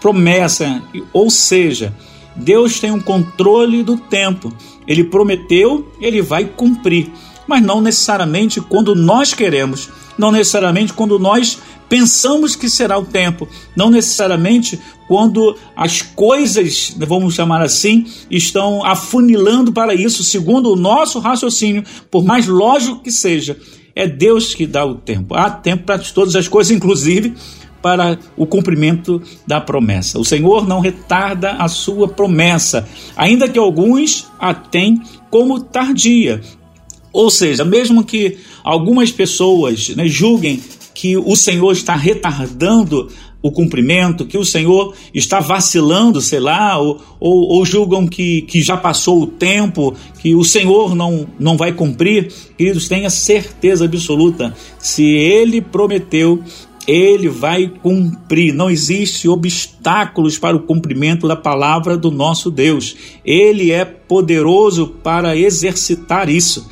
promessa", 0.00 0.82
ou 1.12 1.30
seja, 1.30 1.94
Deus 2.34 2.80
tem 2.80 2.90
um 2.90 3.00
controle 3.00 3.82
do 3.82 3.96
tempo. 3.96 4.52
Ele 4.86 5.04
prometeu, 5.04 5.92
ele 6.00 6.22
vai 6.22 6.44
cumprir, 6.44 7.10
mas 7.46 7.62
não 7.62 7.80
necessariamente 7.80 8.60
quando 8.60 8.94
nós 8.94 9.34
queremos, 9.34 9.90
não 10.16 10.32
necessariamente 10.32 10.92
quando 10.92 11.18
nós 11.18 11.58
pensamos 11.90 12.54
que 12.54 12.70
será 12.70 12.96
o 12.96 13.04
tempo, 13.04 13.48
não 13.76 13.90
necessariamente 13.90 14.78
quando 15.08 15.56
as 15.76 16.00
coisas, 16.00 16.94
vamos 16.96 17.34
chamar 17.34 17.60
assim, 17.60 18.06
estão 18.30 18.84
afunilando 18.84 19.72
para 19.72 19.92
isso, 19.92 20.22
segundo 20.22 20.70
o 20.70 20.76
nosso 20.76 21.18
raciocínio, 21.18 21.82
por 22.08 22.24
mais 22.24 22.46
lógico 22.46 23.02
que 23.02 23.10
seja. 23.10 23.58
É 23.94 24.06
Deus 24.06 24.54
que 24.54 24.68
dá 24.68 24.86
o 24.86 24.94
tempo. 24.94 25.34
Há 25.34 25.50
tempo 25.50 25.82
para 25.82 25.98
todas 25.98 26.36
as 26.36 26.46
coisas, 26.46 26.70
inclusive 26.70 27.34
para 27.82 28.18
o 28.36 28.46
cumprimento 28.46 29.20
da 29.44 29.60
promessa. 29.60 30.18
O 30.18 30.24
Senhor 30.24 30.68
não 30.68 30.78
retarda 30.78 31.52
a 31.52 31.66
sua 31.66 32.06
promessa, 32.06 32.88
ainda 33.16 33.48
que 33.48 33.58
alguns 33.58 34.28
a 34.38 34.54
têm 34.54 35.02
como 35.28 35.58
tardia. 35.58 36.40
Ou 37.12 37.30
seja, 37.30 37.64
mesmo 37.64 38.04
que 38.04 38.38
algumas 38.62 39.10
pessoas 39.10 39.88
né, 39.88 40.06
julguem 40.06 40.62
que 40.94 41.16
o 41.16 41.36
Senhor 41.36 41.72
está 41.72 41.94
retardando 41.94 43.08
o 43.42 43.50
cumprimento, 43.50 44.26
que 44.26 44.36
o 44.36 44.44
Senhor 44.44 44.94
está 45.14 45.40
vacilando, 45.40 46.20
sei 46.20 46.40
lá, 46.40 46.76
ou, 46.78 47.00
ou, 47.18 47.48
ou, 47.56 47.64
julgam 47.64 48.06
que, 48.06 48.42
que 48.42 48.60
já 48.60 48.76
passou 48.76 49.22
o 49.22 49.26
tempo, 49.26 49.94
que 50.20 50.34
o 50.34 50.44
Senhor 50.44 50.94
não, 50.94 51.26
não 51.38 51.56
vai 51.56 51.72
cumprir, 51.72 52.30
queridos, 52.56 52.88
tenha 52.88 53.08
certeza 53.08 53.86
absoluta, 53.86 54.54
se 54.78 55.04
Ele 55.04 55.62
prometeu, 55.62 56.42
Ele 56.86 57.28
vai 57.28 57.66
cumprir. 57.66 58.52
Não 58.52 58.70
existe 58.70 59.26
obstáculos 59.26 60.38
para 60.38 60.56
o 60.56 60.60
cumprimento 60.60 61.26
da 61.26 61.36
palavra 61.36 61.96
do 61.96 62.10
nosso 62.10 62.50
Deus. 62.50 62.94
Ele 63.24 63.70
é 63.70 63.86
poderoso 63.86 64.88
para 65.02 65.34
exercitar 65.34 66.28
isso 66.28 66.68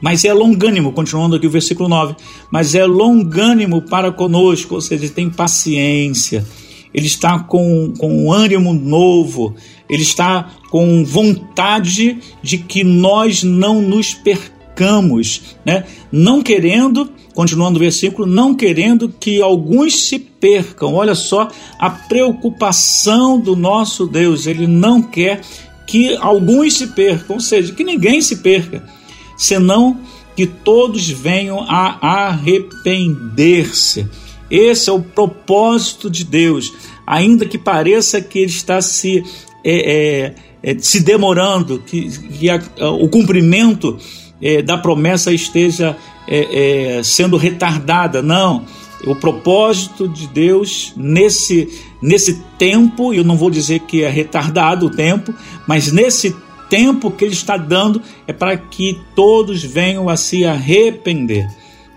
mas 0.00 0.24
é 0.24 0.32
longânimo, 0.32 0.92
continuando 0.92 1.36
aqui 1.36 1.46
o 1.46 1.50
versículo 1.50 1.88
9, 1.88 2.14
mas 2.50 2.74
é 2.74 2.84
longânimo 2.84 3.82
para 3.82 4.12
conosco, 4.12 4.76
ou 4.76 4.80
seja, 4.80 5.04
ele 5.04 5.12
tem 5.12 5.28
paciência, 5.28 6.44
ele 6.92 7.06
está 7.06 7.38
com, 7.38 7.92
com 7.98 8.24
um 8.24 8.32
ânimo 8.32 8.72
novo, 8.72 9.54
ele 9.88 10.02
está 10.02 10.50
com 10.70 11.04
vontade 11.04 12.18
de 12.42 12.58
que 12.58 12.84
nós 12.84 13.42
não 13.42 13.82
nos 13.82 14.14
percamos, 14.14 15.56
né? 15.64 15.84
não 16.10 16.42
querendo, 16.42 17.10
continuando 17.34 17.76
o 17.76 17.80
versículo, 17.80 18.26
não 18.26 18.54
querendo 18.54 19.08
que 19.08 19.42
alguns 19.42 20.02
se 20.04 20.18
percam. 20.18 20.94
Olha 20.94 21.14
só 21.14 21.48
a 21.78 21.90
preocupação 21.90 23.40
do 23.40 23.56
nosso 23.56 24.06
Deus, 24.06 24.46
ele 24.46 24.66
não 24.66 25.02
quer 25.02 25.40
que 25.86 26.14
alguns 26.16 26.74
se 26.74 26.88
percam, 26.88 27.36
ou 27.36 27.40
seja, 27.40 27.72
que 27.72 27.82
ninguém 27.82 28.20
se 28.20 28.36
perca 28.36 28.97
senão 29.38 29.98
que 30.36 30.46
todos 30.46 31.08
venham 31.08 31.60
a 31.60 32.26
arrepender-se. 32.26 34.06
Esse 34.50 34.90
é 34.90 34.92
o 34.92 35.00
propósito 35.00 36.10
de 36.10 36.24
Deus, 36.24 36.72
ainda 37.06 37.46
que 37.46 37.58
pareça 37.58 38.20
que 38.20 38.38
ele 38.40 38.50
está 38.50 38.80
se, 38.80 39.24
é, 39.64 40.34
é, 40.62 40.72
é 40.74 40.78
se 40.78 41.00
demorando, 41.00 41.78
que, 41.80 42.10
que 42.10 42.50
a, 42.50 42.62
o 42.90 43.08
cumprimento 43.08 43.98
é, 44.40 44.62
da 44.62 44.78
promessa 44.78 45.32
esteja 45.32 45.96
é, 46.26 47.00
sendo 47.02 47.36
retardada. 47.36 48.22
Não. 48.22 48.64
O 49.04 49.14
propósito 49.14 50.08
de 50.08 50.26
Deus 50.26 50.92
nesse, 50.96 51.68
nesse 52.02 52.42
tempo, 52.58 53.14
eu 53.14 53.22
não 53.22 53.36
vou 53.36 53.50
dizer 53.50 53.80
que 53.80 54.02
é 54.02 54.08
retardado 54.08 54.86
o 54.86 54.90
tempo, 54.90 55.32
mas 55.66 55.92
nesse 55.92 56.34
tempo 56.68 57.10
que 57.10 57.24
Ele 57.24 57.34
está 57.34 57.56
dando 57.56 58.02
é 58.26 58.32
para 58.32 58.56
que 58.56 58.98
todos 59.14 59.62
venham 59.62 60.08
a 60.08 60.16
se 60.16 60.44
arrepender. 60.44 61.48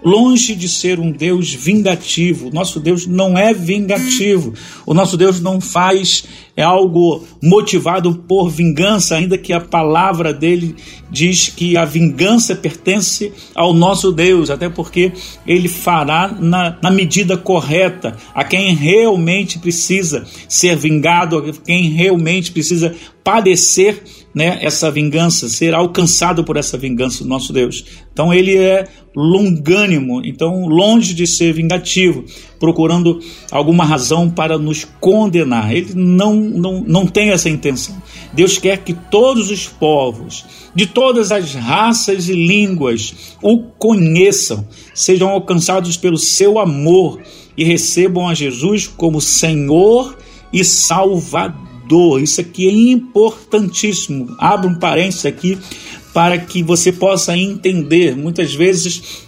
Longe 0.03 0.55
de 0.55 0.67
ser 0.67 0.99
um 0.99 1.11
Deus 1.11 1.53
vingativo, 1.53 2.49
nosso 2.51 2.79
Deus 2.79 3.05
não 3.05 3.37
é 3.37 3.53
vingativo, 3.53 4.53
o 4.83 4.95
nosso 4.95 5.15
Deus 5.15 5.39
não 5.39 5.61
faz 5.61 6.23
é 6.55 6.63
algo 6.63 7.25
motivado 7.41 8.13
por 8.27 8.49
vingança, 8.49 9.15
ainda 9.15 9.37
que 9.37 9.53
a 9.53 9.59
palavra 9.59 10.33
dele 10.33 10.75
diz 11.09 11.49
que 11.49 11.77
a 11.77 11.85
vingança 11.85 12.55
pertence 12.55 13.31
ao 13.55 13.73
nosso 13.73 14.11
Deus, 14.11 14.49
até 14.49 14.69
porque 14.69 15.11
ele 15.45 15.67
fará 15.67 16.35
na, 16.39 16.77
na 16.81 16.91
medida 16.91 17.37
correta 17.37 18.15
a 18.33 18.43
quem 18.43 18.75
realmente 18.75 19.59
precisa 19.59 20.25
ser 20.47 20.75
vingado, 20.75 21.37
a 21.37 21.53
quem 21.53 21.89
realmente 21.89 22.51
precisa 22.51 22.93
padecer 23.23 24.03
né, 24.33 24.59
essa 24.61 24.89
vingança, 24.89 25.49
ser 25.49 25.73
alcançado 25.73 26.43
por 26.43 26.57
essa 26.57 26.77
vingança 26.77 27.23
do 27.23 27.29
nosso 27.29 27.51
Deus. 27.53 27.85
Então 28.11 28.33
ele 28.33 28.57
é 28.57 28.87
longânimo, 29.15 30.21
então 30.23 30.65
longe 30.67 31.13
de 31.13 31.27
ser 31.27 31.53
vingativo, 31.53 32.25
procurando 32.61 33.19
alguma 33.51 33.83
razão 33.83 34.29
para 34.29 34.57
nos 34.57 34.85
condenar. 35.01 35.75
Ele 35.75 35.93
não, 35.95 36.35
não, 36.35 36.81
não 36.87 37.05
tem 37.05 37.31
essa 37.31 37.49
intenção. 37.49 38.01
Deus 38.31 38.57
quer 38.57 38.77
que 38.77 38.93
todos 38.93 39.51
os 39.51 39.67
povos, 39.67 40.45
de 40.73 40.85
todas 40.85 41.31
as 41.31 41.53
raças 41.53 42.29
e 42.29 42.33
línguas, 42.33 43.35
o 43.41 43.63
conheçam, 43.77 44.65
sejam 44.93 45.27
alcançados 45.27 45.97
pelo 45.97 46.17
seu 46.17 46.59
amor 46.59 47.19
e 47.57 47.65
recebam 47.65 48.29
a 48.29 48.33
Jesus 48.33 48.87
como 48.87 49.19
Senhor 49.19 50.17
e 50.53 50.63
Salvador 50.63 51.71
dor. 51.91 52.21
Isso 52.21 52.39
aqui 52.39 52.69
é 52.69 52.71
importantíssimo. 52.71 54.33
Abra 54.37 54.69
um 54.69 54.75
parênteses 54.75 55.25
aqui 55.25 55.57
para 56.13 56.37
que 56.37 56.63
você 56.63 56.89
possa 56.89 57.37
entender. 57.37 58.15
Muitas 58.15 58.53
vezes 58.53 59.27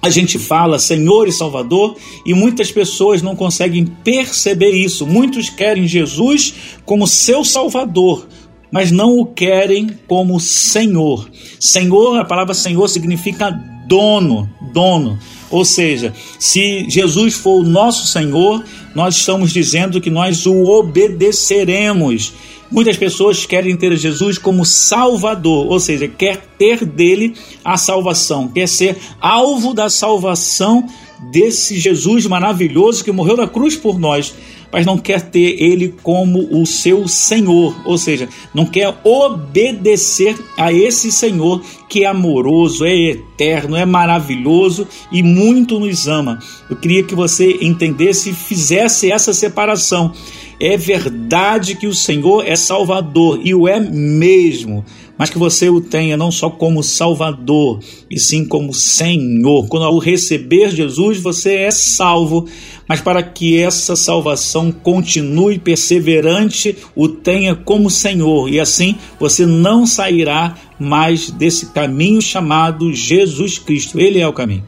a 0.00 0.10
gente 0.10 0.38
fala 0.38 0.78
Senhor 0.78 1.26
e 1.26 1.32
Salvador 1.32 1.96
e 2.24 2.34
muitas 2.34 2.70
pessoas 2.70 3.22
não 3.22 3.34
conseguem 3.34 3.86
perceber 3.86 4.70
isso. 4.70 5.06
Muitos 5.06 5.48
querem 5.48 5.86
Jesus 5.86 6.54
como 6.84 7.06
seu 7.06 7.44
Salvador, 7.44 8.26
mas 8.70 8.90
não 8.90 9.18
o 9.18 9.26
querem 9.26 9.90
como 10.06 10.40
Senhor. 10.40 11.28
Senhor, 11.58 12.18
a 12.18 12.24
palavra 12.24 12.54
Senhor 12.54 12.88
significa 12.88 13.50
dono, 13.86 14.48
dono. 14.72 15.18
Ou 15.50 15.64
seja, 15.64 16.12
se 16.38 16.88
Jesus 16.88 17.34
for 17.34 17.60
o 17.60 17.68
nosso 17.68 18.06
Senhor, 18.06 18.64
nós 18.94 19.16
estamos 19.16 19.52
dizendo 19.52 20.00
que 20.00 20.10
nós 20.10 20.44
o 20.46 20.64
obedeceremos. 20.64 22.32
Muitas 22.70 22.96
pessoas 22.96 23.46
querem 23.46 23.76
ter 23.76 23.96
Jesus 23.96 24.38
como 24.38 24.64
Salvador, 24.64 25.68
ou 25.68 25.78
seja, 25.78 26.08
quer 26.08 26.44
ter 26.58 26.84
dele 26.84 27.34
a 27.64 27.76
salvação, 27.76 28.48
quer 28.48 28.66
ser 28.66 28.96
alvo 29.20 29.72
da 29.72 29.88
salvação 29.88 30.84
desse 31.30 31.78
Jesus 31.78 32.26
maravilhoso 32.26 33.04
que 33.04 33.12
morreu 33.12 33.36
na 33.36 33.46
cruz 33.46 33.76
por 33.76 33.98
nós 33.98 34.34
mas 34.72 34.84
não 34.84 34.98
quer 34.98 35.22
ter 35.22 35.62
ele 35.62 35.94
como 36.02 36.60
o 36.60 36.66
seu 36.66 37.08
Senhor, 37.08 37.74
ou 37.84 37.96
seja, 37.96 38.28
não 38.54 38.66
quer 38.66 38.94
obedecer 39.04 40.36
a 40.56 40.72
esse 40.72 41.10
Senhor 41.10 41.62
que 41.88 42.04
é 42.04 42.06
amoroso, 42.06 42.84
é 42.84 42.94
eterno, 42.94 43.76
é 43.76 43.84
maravilhoso 43.84 44.86
e 45.10 45.22
muito 45.22 45.78
nos 45.78 46.08
ama. 46.08 46.38
Eu 46.68 46.76
queria 46.76 47.02
que 47.02 47.14
você 47.14 47.58
entendesse 47.60 48.30
e 48.30 48.34
fizesse 48.34 49.10
essa 49.10 49.32
separação. 49.32 50.12
É 50.58 50.76
verdade 50.76 51.74
que 51.74 51.86
o 51.86 51.94
Senhor 51.94 52.46
é 52.46 52.56
Salvador 52.56 53.40
e 53.44 53.54
o 53.54 53.68
é 53.68 53.78
mesmo, 53.78 54.84
mas 55.18 55.30
que 55.30 55.38
você 55.38 55.68
o 55.68 55.80
tenha 55.80 56.16
não 56.16 56.30
só 56.30 56.50
como 56.50 56.82
Salvador, 56.82 57.80
e 58.10 58.18
sim 58.18 58.44
como 58.44 58.74
Senhor. 58.74 59.66
Quando 59.68 59.84
ao 59.84 59.98
receber 59.98 60.70
Jesus, 60.70 61.18
você 61.18 61.54
é 61.54 61.70
salvo, 61.70 62.46
mas 62.88 63.00
para 63.00 63.22
que 63.22 63.58
essa 63.58 63.96
salvação 63.96 64.70
continue 64.70 65.58
perseverante, 65.58 66.76
o 66.94 67.08
tenha 67.08 67.54
como 67.54 67.90
Senhor, 67.90 68.48
e 68.48 68.60
assim 68.60 68.96
você 69.18 69.46
não 69.46 69.86
sairá 69.86 70.54
mais 70.78 71.30
desse 71.30 71.66
caminho 71.72 72.20
chamado 72.20 72.92
Jesus 72.92 73.58
Cristo. 73.58 73.98
Ele 73.98 74.20
é 74.20 74.28
o 74.28 74.32
caminho. 74.32 74.64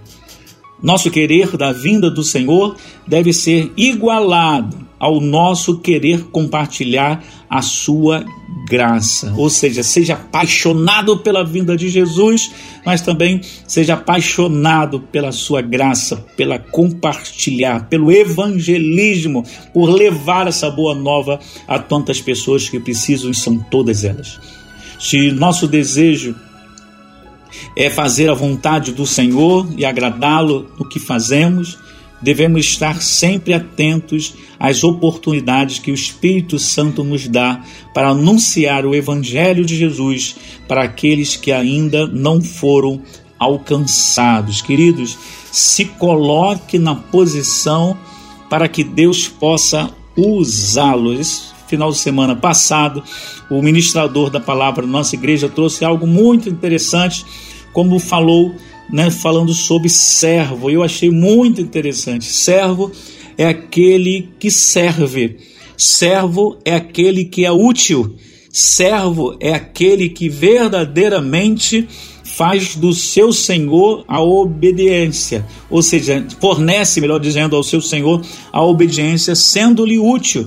Nosso 0.83 1.11
querer 1.11 1.57
da 1.57 1.73
vinda 1.73 2.11
do 2.11 2.23
Senhor 2.23 2.77
deve 3.07 3.33
ser 3.33 3.73
igualado 3.77 4.88
ao 4.99 5.21
nosso 5.21 5.79
querer 5.79 6.25
compartilhar 6.25 7.23
a 7.49 7.63
sua 7.63 8.25
graça. 8.69 9.33
Ou 9.37 9.49
seja, 9.49 9.83
seja 9.83 10.15
apaixonado 10.15 11.19
pela 11.19 11.45
vinda 11.45 11.77
de 11.77 11.89
Jesus, 11.89 12.51
mas 12.85 13.01
também 13.01 13.41
seja 13.67 13.95
apaixonado 13.95 15.01
pela 15.01 15.33
sua 15.33 15.61
graça, 15.63 16.17
pela 16.37 16.59
compartilhar, 16.59 17.89
pelo 17.89 18.11
evangelismo, 18.11 19.45
por 19.73 19.89
levar 19.91 20.47
essa 20.47 20.71
boa 20.71 20.95
nova 20.95 21.39
a 21.67 21.79
tantas 21.79 22.21
pessoas 22.21 22.69
que 22.69 22.81
precisam 22.81 23.31
e 23.31 23.35
são 23.35 23.59
todas 23.59 24.05
elas. 24.05 24.41
Se 24.99 25.31
nosso 25.31 25.69
desejo 25.69 26.35
é 27.77 27.89
fazer 27.89 28.29
a 28.29 28.35
vontade 28.35 28.93
do 28.93 29.07
Senhor 29.07 29.67
e 29.77 29.85
agradá-lo 29.85 30.71
no 30.79 30.89
que 30.89 30.99
fazemos, 30.99 31.79
devemos 32.21 32.67
estar 32.67 33.01
sempre 33.01 33.55
atentos 33.55 34.35
às 34.59 34.83
oportunidades 34.83 35.79
que 35.79 35.91
o 35.91 35.95
Espírito 35.95 36.59
Santo 36.59 37.05
nos 37.05 37.29
dá 37.29 37.63
para 37.95 38.09
anunciar 38.09 38.85
o 38.85 38.95
Evangelho 38.95 39.65
de 39.65 39.77
Jesus 39.77 40.37
para 40.67 40.83
aqueles 40.83 41.37
que 41.37 41.53
ainda 41.53 42.07
não 42.07 42.41
foram 42.41 43.01
alcançados. 43.39 44.61
Queridos, 44.61 45.17
se 45.53 45.85
coloque 45.85 46.79
na 46.79 46.95
posição 46.95 47.97
para 48.51 48.69
que 48.69 48.83
Deus 48.83 49.29
possa 49.29 49.91
usá-los. 50.17 51.55
Final 51.69 51.93
de 51.93 51.99
semana 51.99 52.35
passado, 52.35 53.03
o 53.51 53.61
ministrador 53.63 54.31
da 54.31 54.41
palavra 54.41 54.87
da 54.87 54.93
nossa 54.93 55.15
igreja 55.15 55.49
trouxe 55.49 55.85
algo 55.85 56.07
muito 56.07 56.49
interessante, 56.49 57.25
como 57.73 57.99
falou 57.99 58.55
né, 58.91 59.11
falando 59.11 59.53
sobre 59.53 59.89
servo. 59.89 60.71
Eu 60.71 60.83
achei 60.83 61.11
muito 61.11 61.61
interessante. 61.61 62.25
Servo 62.25 62.91
é 63.37 63.47
aquele 63.47 64.31
que 64.39 64.51
serve. 64.51 65.39
Servo 65.77 66.59
é 66.65 66.75
aquele 66.75 67.25
que 67.25 67.45
é 67.45 67.53
útil. 67.53 68.17
Servo 68.51 69.37
é 69.41 69.53
aquele 69.53 70.09
que 70.09 70.29
verdadeiramente 70.29 71.87
faz 72.25 72.77
do 72.77 72.93
seu 72.93 73.33
senhor 73.33 74.05
a 74.07 74.23
obediência, 74.23 75.45
ou 75.69 75.83
seja, 75.83 76.25
fornece, 76.41 77.01
melhor 77.01 77.19
dizendo, 77.19 77.57
ao 77.57 77.65
seu 77.65 77.81
senhor 77.81 78.23
a 78.53 78.63
obediência, 78.63 79.35
sendo-lhe 79.35 79.99
útil. 79.99 80.47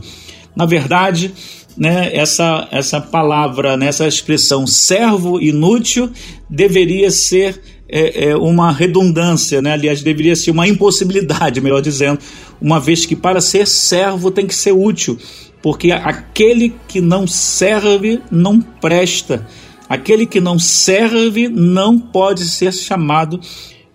Na 0.56 0.66
verdade, 0.66 1.34
né, 1.76 2.10
essa, 2.14 2.68
essa 2.72 3.02
palavra, 3.02 3.76
né, 3.76 3.88
essa 3.88 4.08
expressão 4.08 4.68
servo 4.68 5.42
inútil 5.42 6.10
deveria 6.50 7.10
ser 7.12 7.62
é, 7.92 8.30
é 8.30 8.36
uma 8.36 8.72
redundância, 8.72 9.62
né? 9.62 9.74
aliás, 9.74 10.02
deveria 10.02 10.36
ser 10.36 10.52
uma 10.52 10.68
impossibilidade, 10.68 11.60
melhor 11.62 11.82
dizendo, 11.82 12.20
uma 12.62 12.80
vez 12.80 13.06
que 13.06 13.16
para 13.16 13.42
ser 13.42 13.68
servo 13.68 14.32
tem 14.32 14.48
que 14.48 14.56
ser 14.56 14.72
útil, 14.72 15.18
porque 15.62 15.92
aquele 15.92 16.74
que 16.88 17.02
não 17.02 17.28
serve 17.28 18.22
não 18.32 18.62
presta, 18.62 19.46
aquele 19.90 20.26
que 20.26 20.40
não 20.40 20.58
serve 20.58 21.50
não 21.50 22.00
pode 22.00 22.46
ser 22.46 22.74
chamado 22.74 23.40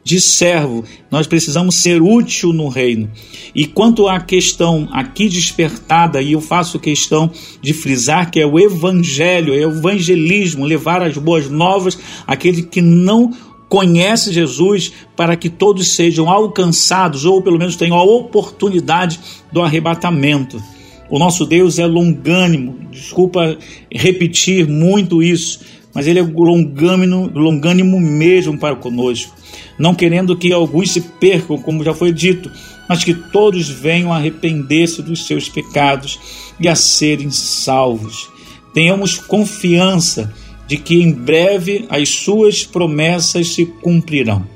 de 0.06 0.20
servo. 0.20 0.84
Nós 1.10 1.26
precisamos 1.26 1.82
ser 1.82 2.00
útil 2.00 2.52
no 2.52 2.68
reino. 2.68 3.10
E 3.52 3.66
quanto 3.66 4.06
à 4.06 4.20
questão 4.20 4.88
aqui 4.92 5.28
despertada, 5.28 6.22
e 6.22 6.30
eu 6.30 6.40
faço 6.40 6.78
questão 6.78 7.28
de 7.60 7.74
frisar 7.74 8.30
que 8.30 8.38
é 8.38 8.46
o 8.46 8.56
evangelho, 8.56 9.52
é 9.52 9.66
o 9.66 9.70
evangelismo, 9.72 10.64
levar 10.64 11.02
as 11.02 11.18
boas 11.18 11.50
novas 11.50 11.98
àquele 12.24 12.62
que 12.62 12.80
não 12.80 13.32
conhece 13.68 14.32
Jesus 14.32 14.92
para 15.16 15.36
que 15.36 15.48
todos 15.48 15.94
sejam 15.94 16.30
alcançados 16.30 17.24
ou 17.24 17.42
pelo 17.42 17.58
menos 17.58 17.76
tenham 17.76 17.96
a 17.96 18.02
oportunidade 18.02 19.18
do 19.52 19.62
arrebatamento. 19.62 20.62
O 21.08 21.18
nosso 21.18 21.44
Deus 21.44 21.78
é 21.78 21.86
longânimo, 21.86 22.78
desculpa 22.90 23.56
repetir 23.90 24.66
muito 24.66 25.22
isso, 25.22 25.60
mas 25.94 26.06
ele 26.06 26.18
é 26.18 26.22
longânimo, 26.22 27.30
longânimo 27.32 28.00
mesmo 28.00 28.58
para 28.58 28.74
conosco, 28.74 29.34
não 29.78 29.94
querendo 29.94 30.36
que 30.36 30.52
alguns 30.52 30.90
se 30.90 31.00
percam, 31.00 31.58
como 31.58 31.84
já 31.84 31.94
foi 31.94 32.12
dito, 32.12 32.50
mas 32.88 33.04
que 33.04 33.14
todos 33.14 33.68
venham 33.68 34.12
a 34.12 34.16
arrepender-se 34.16 35.00
dos 35.00 35.26
seus 35.26 35.48
pecados 35.48 36.18
e 36.58 36.68
a 36.68 36.74
serem 36.74 37.30
salvos. 37.30 38.28
Tenhamos 38.74 39.16
confiança 39.16 40.34
de 40.66 40.76
que 40.76 41.02
em 41.02 41.12
breve 41.12 41.86
as 41.88 42.08
suas 42.08 42.64
promessas 42.64 43.48
se 43.48 43.66
cumprirão. 43.66 44.46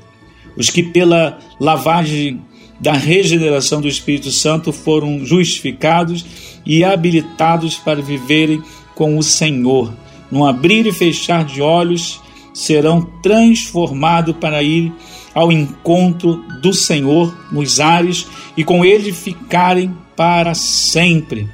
Os 0.57 0.69
que, 0.69 0.83
pela 0.83 1.39
lavagem 1.59 2.41
da 2.79 2.93
regeneração 2.93 3.79
do 3.79 3.87
Espírito 3.87 4.31
Santo, 4.31 4.73
foram 4.73 5.25
justificados 5.25 6.25
e 6.65 6.83
habilitados 6.83 7.75
para 7.75 8.01
viverem 8.01 8.61
com 8.95 9.17
o 9.17 9.23
Senhor. 9.23 9.93
No 10.29 10.45
abrir 10.45 10.85
e 10.85 10.91
fechar 10.91 11.45
de 11.45 11.61
olhos, 11.61 12.19
serão 12.53 13.01
transformados 13.21 14.35
para 14.35 14.61
ir 14.61 14.91
ao 15.33 15.51
encontro 15.51 16.43
do 16.61 16.73
Senhor 16.73 17.35
nos 17.51 17.79
ares 17.79 18.27
e 18.57 18.63
com 18.63 18.83
ele 18.83 19.13
ficarem 19.13 19.95
para 20.15 20.53
sempre. 20.53 21.47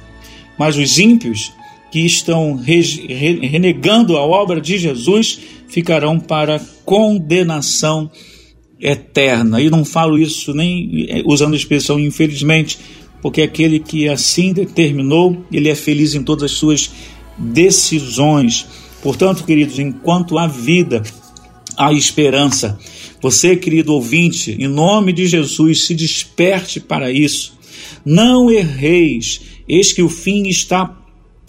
Mas 0.58 0.76
os 0.76 0.98
ímpios 0.98 1.52
que 1.90 2.00
estão 2.00 2.54
renegando 2.54 4.16
a 4.16 4.20
obra 4.20 4.60
de 4.60 4.76
Jesus 4.78 5.40
ficarão 5.68 6.18
para 6.18 6.60
condenação 6.84 8.10
eterna. 8.80 9.60
E 9.60 9.70
não 9.70 9.84
falo 9.84 10.18
isso 10.18 10.54
nem 10.54 11.06
eh, 11.08 11.22
usando 11.26 11.54
a 11.54 11.56
expressão 11.56 11.98
infelizmente, 11.98 12.78
porque 13.20 13.42
aquele 13.42 13.80
que 13.80 14.08
assim 14.08 14.52
determinou, 14.52 15.44
ele 15.50 15.68
é 15.68 15.74
feliz 15.74 16.14
em 16.14 16.22
todas 16.22 16.44
as 16.44 16.52
suas 16.52 16.90
decisões. 17.36 18.66
Portanto, 19.02 19.44
queridos, 19.44 19.78
enquanto 19.78 20.38
há 20.38 20.46
vida, 20.46 21.02
há 21.76 21.92
esperança. 21.92 22.78
Você, 23.20 23.56
querido 23.56 23.94
ouvinte, 23.94 24.56
em 24.58 24.68
nome 24.68 25.12
de 25.12 25.26
Jesus, 25.26 25.86
se 25.86 25.94
desperte 25.94 26.78
para 26.78 27.10
isso. 27.10 27.58
Não 28.04 28.50
erreis, 28.50 29.40
eis 29.68 29.92
que 29.92 30.02
o 30.02 30.08
fim 30.08 30.48
está 30.48 30.96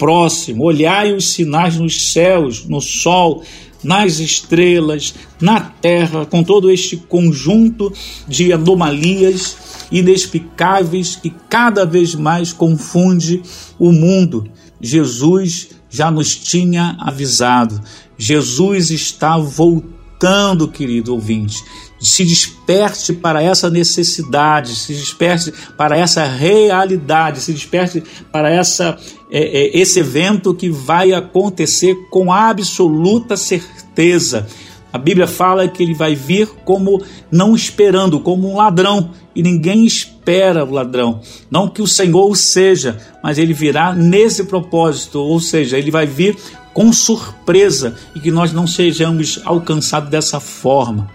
próximo. 0.00 0.64
Olhai 0.64 1.12
os 1.12 1.28
sinais 1.28 1.76
nos 1.76 2.10
céus, 2.10 2.64
no 2.66 2.80
sol, 2.80 3.44
nas 3.84 4.18
estrelas, 4.18 5.14
na 5.38 5.60
terra, 5.60 6.24
com 6.24 6.42
todo 6.42 6.70
este 6.70 6.96
conjunto 6.96 7.92
de 8.26 8.50
anomalias 8.50 9.56
inexplicáveis 9.92 11.16
que 11.16 11.30
cada 11.48 11.84
vez 11.84 12.14
mais 12.14 12.50
confunde 12.52 13.42
o 13.78 13.92
mundo. 13.92 14.50
Jesus 14.80 15.68
já 15.90 16.10
nos 16.10 16.34
tinha 16.34 16.96
avisado. 16.98 17.80
Jesus 18.16 18.90
está 18.90 19.36
voltando, 19.36 20.68
querido 20.68 21.12
ouvinte. 21.12 21.62
Se 22.00 22.24
desperte 22.24 23.12
para 23.12 23.42
essa 23.42 23.68
necessidade, 23.68 24.74
se 24.74 24.94
desperte 24.94 25.52
para 25.76 25.96
essa 25.96 26.24
realidade, 26.24 27.40
se 27.40 27.52
desperte 27.52 28.02
para 28.32 28.50
essa, 28.50 28.98
é, 29.30 29.38
é, 29.40 29.78
esse 29.78 30.00
evento 30.00 30.54
que 30.54 30.70
vai 30.70 31.12
acontecer 31.12 31.94
com 32.10 32.32
absoluta 32.32 33.36
certeza. 33.36 34.46
A 34.92 34.98
Bíblia 34.98 35.28
fala 35.28 35.68
que 35.68 35.82
ele 35.82 35.94
vai 35.94 36.16
vir 36.16 36.48
como 36.64 37.00
não 37.30 37.54
esperando, 37.54 38.18
como 38.18 38.50
um 38.50 38.56
ladrão, 38.56 39.10
e 39.36 39.42
ninguém 39.42 39.86
espera 39.86 40.64
o 40.64 40.72
ladrão. 40.72 41.20
Não 41.48 41.68
que 41.68 41.80
o 41.80 41.86
Senhor 41.86 42.28
o 42.28 42.34
seja, 42.34 42.98
mas 43.22 43.38
ele 43.38 43.52
virá 43.52 43.94
nesse 43.94 44.44
propósito, 44.44 45.20
ou 45.20 45.38
seja, 45.38 45.78
ele 45.78 45.92
vai 45.92 46.06
vir 46.06 46.36
com 46.74 46.92
surpresa 46.92 47.94
e 48.16 48.20
que 48.20 48.30
nós 48.30 48.52
não 48.52 48.66
sejamos 48.66 49.40
alcançados 49.44 50.10
dessa 50.10 50.40
forma. 50.40 51.08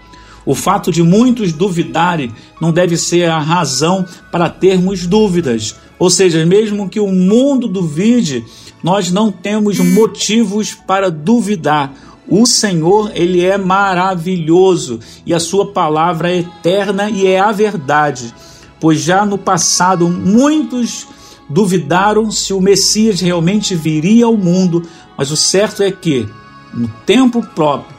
O 0.46 0.54
fato 0.54 0.92
de 0.92 1.02
muitos 1.02 1.52
duvidarem 1.52 2.32
não 2.60 2.72
deve 2.72 2.96
ser 2.96 3.28
a 3.28 3.40
razão 3.40 4.06
para 4.30 4.48
termos 4.48 5.04
dúvidas. 5.04 5.74
Ou 5.98 6.08
seja, 6.08 6.46
mesmo 6.46 6.88
que 6.88 7.00
o 7.00 7.08
mundo 7.08 7.66
duvide, 7.66 8.44
nós 8.82 9.10
não 9.10 9.32
temos 9.32 9.80
motivos 9.80 10.72
para 10.72 11.10
duvidar. 11.10 11.92
O 12.28 12.46
Senhor, 12.46 13.10
ele 13.14 13.44
é 13.44 13.58
maravilhoso 13.58 15.00
e 15.24 15.34
a 15.34 15.40
sua 15.40 15.72
palavra 15.72 16.30
é 16.30 16.38
eterna 16.38 17.10
e 17.10 17.26
é 17.26 17.40
a 17.40 17.50
verdade. 17.50 18.32
Pois 18.80 19.00
já 19.00 19.26
no 19.26 19.38
passado 19.38 20.08
muitos 20.08 21.08
duvidaram 21.48 22.30
se 22.30 22.52
o 22.52 22.60
Messias 22.60 23.20
realmente 23.20 23.74
viria 23.74 24.26
ao 24.26 24.36
mundo, 24.36 24.82
mas 25.16 25.30
o 25.30 25.36
certo 25.36 25.82
é 25.82 25.90
que, 25.90 26.28
no 26.74 26.88
tempo 27.06 27.42
próprio, 27.54 27.95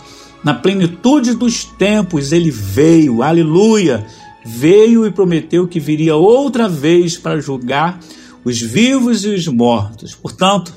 na 0.47 0.53
plenitude 0.53 1.33
dos 1.33 1.65
tempos 1.65 2.31
ele 2.31 2.49
veio, 2.49 3.21
aleluia! 3.21 4.07
Veio 4.45 5.05
e 5.05 5.12
prometeu 5.12 5.67
que 5.67 5.77
viria 5.77 6.15
outra 6.15 6.69
vez 6.69 7.17
para 7.17 7.41
julgar 7.41 7.99
os 8.45 8.62
vivos 8.62 9.25
e 9.25 9.27
os 9.27 9.45
mortos. 9.49 10.15
Portanto, 10.15 10.73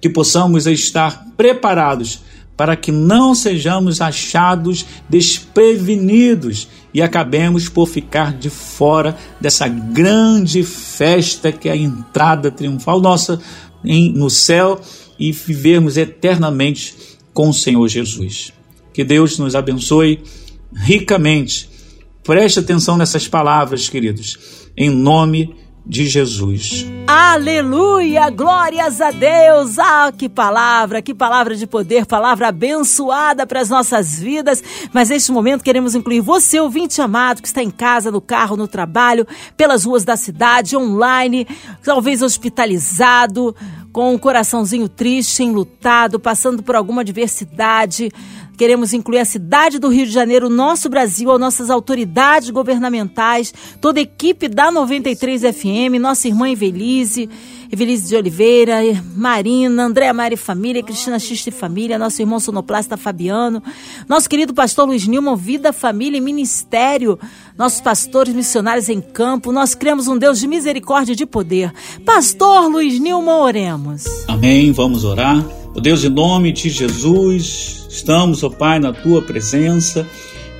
que 0.00 0.08
possamos 0.08 0.66
estar 0.66 1.26
preparados 1.36 2.22
para 2.56 2.74
que 2.74 2.90
não 2.90 3.34
sejamos 3.34 4.00
achados 4.00 4.86
desprevenidos 5.06 6.66
e 6.94 7.02
acabemos 7.02 7.68
por 7.68 7.88
ficar 7.88 8.32
de 8.32 8.48
fora 8.48 9.18
dessa 9.38 9.68
grande 9.68 10.62
festa 10.62 11.52
que 11.52 11.68
é 11.68 11.72
a 11.72 11.76
entrada 11.76 12.50
triunfal 12.50 13.02
nossa 13.02 13.38
no 13.84 14.30
céu 14.30 14.80
e 15.18 15.30
vivermos 15.30 15.98
eternamente 15.98 16.96
com 17.34 17.50
o 17.50 17.54
Senhor 17.54 17.86
Jesus. 17.86 18.58
Que 19.00 19.04
Deus 19.04 19.38
nos 19.38 19.56
abençoe 19.56 20.22
ricamente. 20.76 21.70
Preste 22.22 22.58
atenção 22.58 22.98
nessas 22.98 23.26
palavras, 23.26 23.88
queridos, 23.88 24.68
em 24.76 24.90
nome 24.90 25.56
de 25.86 26.06
Jesus. 26.06 26.84
Aleluia! 27.06 28.28
Glórias 28.28 29.00
a 29.00 29.10
Deus! 29.10 29.78
Ah, 29.78 30.12
que 30.14 30.28
palavra, 30.28 31.00
que 31.00 31.14
palavra 31.14 31.56
de 31.56 31.66
poder, 31.66 32.04
palavra 32.04 32.48
abençoada 32.48 33.46
para 33.46 33.62
as 33.62 33.70
nossas 33.70 34.18
vidas. 34.18 34.62
Mas 34.92 35.08
neste 35.08 35.32
momento 35.32 35.64
queremos 35.64 35.94
incluir 35.94 36.20
você, 36.20 36.60
ouvinte 36.60 37.00
amado, 37.00 37.40
que 37.40 37.48
está 37.48 37.62
em 37.62 37.70
casa, 37.70 38.10
no 38.10 38.20
carro, 38.20 38.54
no 38.54 38.68
trabalho, 38.68 39.26
pelas 39.56 39.84
ruas 39.84 40.04
da 40.04 40.14
cidade, 40.14 40.76
online, 40.76 41.46
talvez 41.82 42.20
hospitalizado, 42.20 43.56
com 43.92 44.14
um 44.14 44.18
coraçãozinho 44.18 44.90
triste, 44.90 45.42
enlutado, 45.42 46.20
passando 46.20 46.62
por 46.62 46.76
alguma 46.76 47.00
adversidade 47.00 48.10
Queremos 48.60 48.92
incluir 48.92 49.20
a 49.20 49.24
cidade 49.24 49.78
do 49.78 49.88
Rio 49.88 50.04
de 50.04 50.12
Janeiro, 50.12 50.48
o 50.48 50.50
nosso 50.50 50.90
Brasil, 50.90 51.32
as 51.32 51.40
nossas 51.40 51.70
autoridades 51.70 52.50
governamentais, 52.50 53.54
toda 53.80 53.98
a 53.98 54.02
equipe 54.02 54.48
da 54.48 54.70
93 54.70 55.40
FM, 55.44 55.98
nossa 55.98 56.28
irmã 56.28 56.46
Evelise, 56.46 57.26
Evelise 57.72 58.08
de 58.08 58.16
Oliveira, 58.16 58.80
Marina, 59.16 59.84
Andréa 59.84 60.12
Mari 60.12 60.36
Família, 60.36 60.82
Cristina 60.82 61.18
Xiste 61.18 61.50
Família, 61.50 61.98
nosso 61.98 62.20
irmão 62.20 62.40
sonoplasta 62.40 62.96
Fabiano, 62.96 63.62
nosso 64.08 64.28
querido 64.28 64.52
pastor 64.52 64.86
Luiz 64.86 65.06
Nilman, 65.06 65.36
Vida, 65.36 65.72
Família 65.72 66.18
e 66.18 66.20
Ministério, 66.20 67.18
nossos 67.56 67.80
pastores 67.80 68.34
missionários 68.34 68.88
em 68.88 69.00
campo, 69.00 69.52
nós 69.52 69.74
cremos 69.74 70.08
um 70.08 70.18
Deus 70.18 70.40
de 70.40 70.48
misericórdia 70.48 71.12
e 71.12 71.16
de 71.16 71.26
poder. 71.26 71.72
Pastor 72.04 72.68
Luiz 72.68 72.98
Nilman, 72.98 73.40
oremos. 73.40 74.04
Amém, 74.26 74.72
vamos 74.72 75.04
orar. 75.04 75.44
O 75.74 75.80
Deus, 75.80 76.02
em 76.04 76.08
nome 76.08 76.52
de 76.52 76.68
Jesus, 76.68 77.80
Estamos, 77.90 78.44
ó 78.44 78.46
oh 78.46 78.50
Pai, 78.50 78.78
na 78.78 78.92
tua 78.92 79.20
presença. 79.20 80.06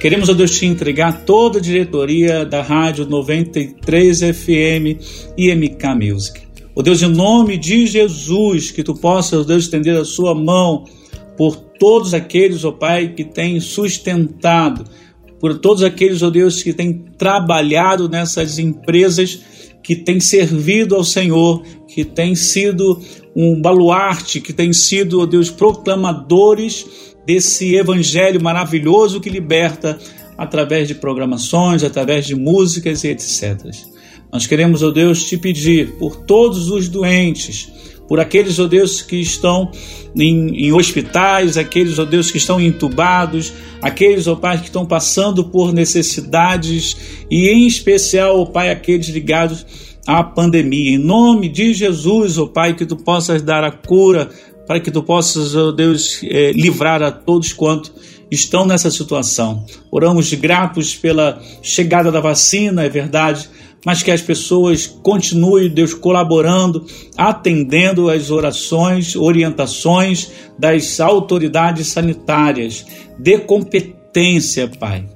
Queremos, 0.01 0.29
ó 0.29 0.33
oh 0.33 0.35
Deus, 0.35 0.59
te 0.59 0.67
entregar 0.67 1.25
toda 1.25 1.59
a 1.59 1.63
diretoria 1.63 2.45
da 2.45 2.61
Rádio 2.61 3.07
93 3.07 4.19
FM 4.19 4.99
e 5.39 5.55
MK 5.55 5.95
Music. 5.95 6.50
Ó 6.75 6.81
oh 6.81 6.83
Deus, 6.83 7.03
em 7.03 7.09
nome 7.09 7.59
de 7.59 7.87
Jesus, 7.87 8.71
que 8.71 8.85
tu 8.85 8.95
possas, 8.95 9.41
ó 9.41 9.43
Deus, 9.43 9.65
estender 9.65 9.97
a 9.97 10.05
sua 10.05 10.35
mão 10.35 10.85
por 11.37 11.57
todos 11.57 12.15
aqueles, 12.15 12.65
ó 12.65 12.71
Pai, 12.71 13.09
que 13.09 13.25
têm 13.25 13.59
sustentado, 13.59 14.85
por 15.41 15.59
todos 15.59 15.83
aqueles, 15.83 16.23
ó 16.23 16.31
Deus, 16.31 16.63
que 16.63 16.73
têm 16.73 17.05
trabalhado 17.19 18.09
nessas 18.09 18.59
empresas, 18.59 19.41
que 19.83 19.97
têm 19.97 20.21
servido 20.21 20.95
ao 20.95 21.03
Senhor, 21.03 21.63
que 21.89 22.05
têm 22.05 22.37
sido 22.37 23.01
um 23.35 23.61
baluarte, 23.61 24.41
que 24.41 24.53
têm 24.53 24.73
sido, 24.73 25.21
ó 25.21 25.27
Deus, 25.27 25.51
proclamadores 25.51 26.87
desse 27.27 27.75
evangelho 27.75 28.41
maravilhoso 28.41 29.21
que 29.21 29.29
liberta 29.29 29.99
através 30.39 30.89
de 30.89 30.95
programações, 30.95 31.83
através 31.83 32.27
de 32.27 32.35
músicas 32.35 33.03
e 33.05 33.09
etc. 33.09 33.71
Nós 34.33 34.47
queremos, 34.47 34.83
ó 34.83 34.89
oh 34.89 34.91
Deus, 34.93 35.25
te 35.25 35.37
pedir 35.37 35.93
por 35.99 36.17
todos 36.17 36.69
os 36.71 36.89
doentes, 36.89 37.71
por 38.09 38.21
aqueles, 38.21 38.59
ó 38.59 38.65
oh 38.65 38.69
Deus, 38.69 39.03
que 39.03 39.17
estão 39.17 39.71
em, 40.17 40.67
em, 40.67 40.73
hospitais, 40.73 41.57
aqueles, 41.57 41.99
ó 41.99 42.05
Deus, 42.05 42.31
que 42.31 42.39
estão 42.39 42.61
entubados, 42.61 43.53
aqueles, 43.83 44.27
ó 44.27 44.37
Pai, 44.37 44.59
que 44.59 44.67
estão 44.67 44.87
passando 44.87 45.45
por 45.45 45.73
necessidades 45.73 46.97
e, 47.31 47.49
em 47.49 47.67
especial, 47.67 48.41
ó 48.41 48.47
Pai, 48.47 48.71
aqueles 48.71 49.09
ligados 49.09 49.67
à 50.07 50.23
pandemia. 50.23 50.93
Em 50.93 50.99
nome 50.99 51.49
de 51.49 51.75
Jesus, 51.75 52.39
ó 52.39 52.47
Pai, 52.47 52.75
que 52.75 52.87
tu 52.87 52.97
possas 52.97 53.43
dar 53.43 53.65
a 53.65 53.71
cura 53.71 54.31
para 54.67 54.79
que 54.79 54.91
tu 54.91 55.03
possas, 55.03 55.55
oh 55.57 55.73
Deus, 55.73 56.21
eh, 56.23 56.53
livrar 56.53 57.03
a 57.03 57.11
todos 57.11 57.53
quanto 57.53 57.93
estão 58.31 58.65
nessa 58.65 58.91
situação. 58.91 59.65
Oramos 59.91 60.33
gratos 60.35 60.95
pela 60.95 61.41
chegada 61.63 62.13
da 62.13 62.21
vacina, 62.21 62.85
é 62.85 62.89
verdade, 62.89 63.51
mas 63.85 64.03
que 64.03 64.11
as 64.11 64.21
pessoas 64.21 64.87
continuem, 64.87 65.69
Deus, 65.69 65.95
colaborando, 65.95 66.85
atendendo 67.17 68.11
às 68.11 68.31
orações, 68.31 69.17
orientações 69.17 70.31
das 70.59 71.01
autoridades 71.01 71.89
sanitárias. 71.89 72.85
Dê 73.19 73.39
competência, 73.39 74.69
Pai, 74.69 75.07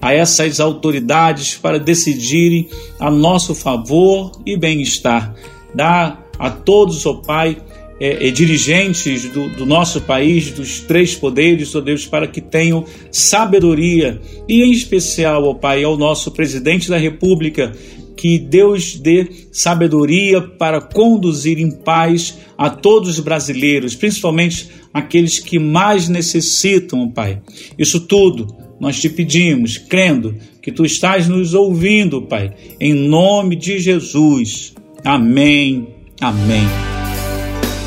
a 0.00 0.14
essas 0.14 0.60
autoridades 0.60 1.56
para 1.56 1.78
decidirem 1.78 2.68
a 2.98 3.10
nosso 3.10 3.54
favor 3.54 4.32
e 4.46 4.56
bem-estar. 4.56 5.34
Dá 5.74 6.18
a 6.38 6.50
todos, 6.50 7.04
ó 7.04 7.10
oh 7.10 7.22
Pai, 7.22 7.58
é, 7.98 8.28
é, 8.28 8.30
dirigentes 8.30 9.24
do, 9.30 9.48
do, 9.48 9.64
nosso 9.64 10.02
país, 10.02 10.50
dos 10.50 10.80
três 10.80 11.14
poderes, 11.14 11.74
ó 11.74 11.80
Deus, 11.80 12.06
para 12.06 12.26
que 12.26 12.42
tenham 12.42 12.84
sabedoria 13.10 14.20
e, 14.46 14.62
em 14.62 14.70
especial, 14.70 15.44
ó 15.44 15.54
Pai, 15.54 15.82
ao 15.82 15.96
nosso 15.96 16.30
presidente 16.30 16.90
da 16.90 16.98
República, 16.98 17.72
que 18.16 18.38
Deus 18.38 18.96
dê 18.96 19.28
sabedoria 19.52 20.40
para 20.40 20.80
conduzir 20.80 21.58
em 21.58 21.70
paz 21.70 22.38
a 22.56 22.70
todos 22.70 23.10
os 23.10 23.20
brasileiros, 23.20 23.94
principalmente 23.94 24.68
aqueles 24.92 25.38
que 25.38 25.58
mais 25.58 26.08
necessitam, 26.08 27.10
Pai. 27.10 27.40
Isso 27.78 28.00
tudo 28.00 28.46
nós 28.80 29.00
te 29.00 29.08
pedimos, 29.08 29.78
crendo 29.78 30.34
que 30.62 30.72
tu 30.72 30.84
estás 30.84 31.28
nos 31.28 31.54
ouvindo, 31.54 32.22
Pai, 32.22 32.54
em 32.80 32.94
nome 32.94 33.56
de 33.56 33.78
Jesus. 33.78 34.74
Amém. 35.04 35.88
Amém. 36.20 37.05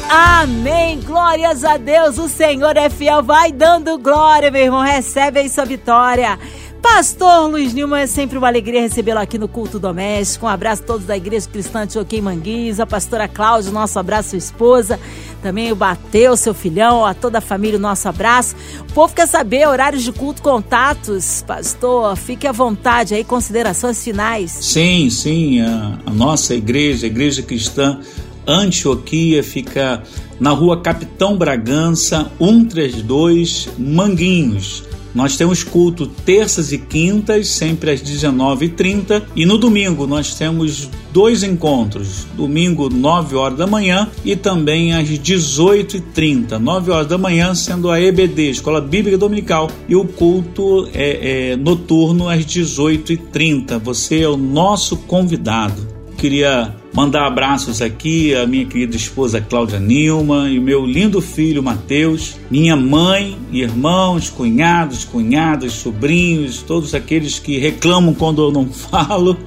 Amém. 0.09 0.99
Glórias 1.01 1.63
a 1.63 1.77
Deus. 1.77 2.17
O 2.17 2.27
Senhor 2.27 2.75
é 2.75 2.89
fiel. 2.89 3.21
Vai 3.21 3.51
dando 3.51 3.95
glória, 3.99 4.49
meu 4.49 4.63
irmão. 4.63 4.81
Recebe 4.81 5.39
aí 5.39 5.47
sua 5.47 5.65
vitória. 5.65 6.39
Pastor 6.81 7.49
Luiz 7.49 7.73
Nilman, 7.73 7.99
é 7.99 8.07
sempre 8.07 8.37
uma 8.37 8.47
alegria 8.47 8.81
recebê-lo 8.81 9.19
aqui 9.19 9.37
no 9.37 9.47
Culto 9.47 9.77
Doméstico. 9.77 10.45
Um 10.45 10.49
abraço 10.49 10.81
a 10.81 10.85
todos 10.85 11.05
da 11.05 11.15
Igreja 11.15 11.47
Cristã 11.47 11.85
de 11.85 11.93
Joaquim 11.93 12.21
Manguiz, 12.21 12.79
a 12.79 12.87
pastora 12.87 13.27
Cláudia, 13.27 13.69
nosso 13.69 13.99
abraço, 13.99 14.29
sua 14.29 14.37
esposa. 14.37 14.99
Também 15.43 15.71
o 15.71 15.75
Bateu, 15.75 16.35
seu 16.37 16.53
filhão, 16.53 17.05
a 17.05 17.13
toda 17.13 17.37
a 17.39 17.41
família, 17.41 17.77
o 17.77 17.81
nosso 17.81 18.07
abraço. 18.07 18.55
O 18.89 18.93
povo 18.93 19.13
quer 19.13 19.27
saber 19.27 19.67
horários 19.67 20.03
de 20.03 20.11
culto, 20.11 20.41
contatos. 20.41 21.43
Pastor, 21.45 22.15
fique 22.15 22.47
à 22.47 22.51
vontade 22.51 23.13
aí, 23.13 23.23
considerações 23.25 24.01
finais. 24.01 24.51
Sim, 24.51 25.09
sim. 25.09 25.59
A, 25.61 25.99
a 26.05 26.11
nossa 26.11 26.55
igreja, 26.55 27.05
a 27.05 27.09
Igreja 27.09 27.43
Cristã 27.43 27.99
Antioquia 28.51 29.43
fica 29.43 30.03
na 30.39 30.51
rua 30.51 30.81
Capitão 30.81 31.37
Bragança, 31.37 32.31
132, 32.39 33.69
Manguinhos. 33.77 34.83
Nós 35.13 35.35
temos 35.35 35.63
culto 35.63 36.07
terças 36.07 36.71
e 36.71 36.77
quintas, 36.77 37.47
sempre 37.47 37.91
às 37.91 38.01
19h30. 38.01 39.23
E 39.35 39.45
no 39.45 39.57
domingo 39.57 40.05
nós 40.05 40.35
temos 40.35 40.89
dois 41.11 41.43
encontros. 41.43 42.27
Domingo, 42.35 42.89
9 42.89 43.35
horas 43.35 43.57
da 43.57 43.65
manhã 43.65 44.07
e 44.23 44.35
também 44.35 44.93
às 44.93 45.07
18h30. 45.07 46.57
9 46.59 46.91
horas 46.91 47.07
da 47.07 47.17
manhã, 47.17 47.55
sendo 47.55 47.89
a 47.89 47.99
EBD, 47.99 48.51
Escola 48.51 48.79
Bíblica 48.79 49.17
Dominical, 49.17 49.69
e 49.87 49.95
o 49.95 50.05
culto 50.05 50.87
é, 50.93 51.51
é 51.51 51.55
noturno 51.55 52.29
às 52.29 52.45
18h30. 52.45 53.79
Você 53.79 54.21
é 54.21 54.29
o 54.29 54.37
nosso 54.37 54.95
convidado. 54.97 55.87
Queria 56.17 56.75
mandar 56.99 57.27
abraços 57.27 57.81
aqui 57.81 58.35
à 58.35 58.45
minha 58.45 58.65
querida 58.65 58.93
esposa 58.93 59.39
Cláudia 59.39 59.79
Nilma 59.79 60.49
e 60.49 60.59
meu 60.59 60.85
lindo 60.85 61.21
filho 61.21 61.63
Mateus, 61.63 62.35
minha 62.51 62.75
mãe, 62.75 63.37
irmãos, 63.53 64.29
cunhados, 64.29 65.05
cunhadas, 65.05 65.71
sobrinhos, 65.71 66.61
todos 66.61 66.93
aqueles 66.93 67.39
que 67.39 67.57
reclamam 67.57 68.13
quando 68.13 68.41
eu 68.41 68.51
não 68.51 68.67
falo 68.67 69.37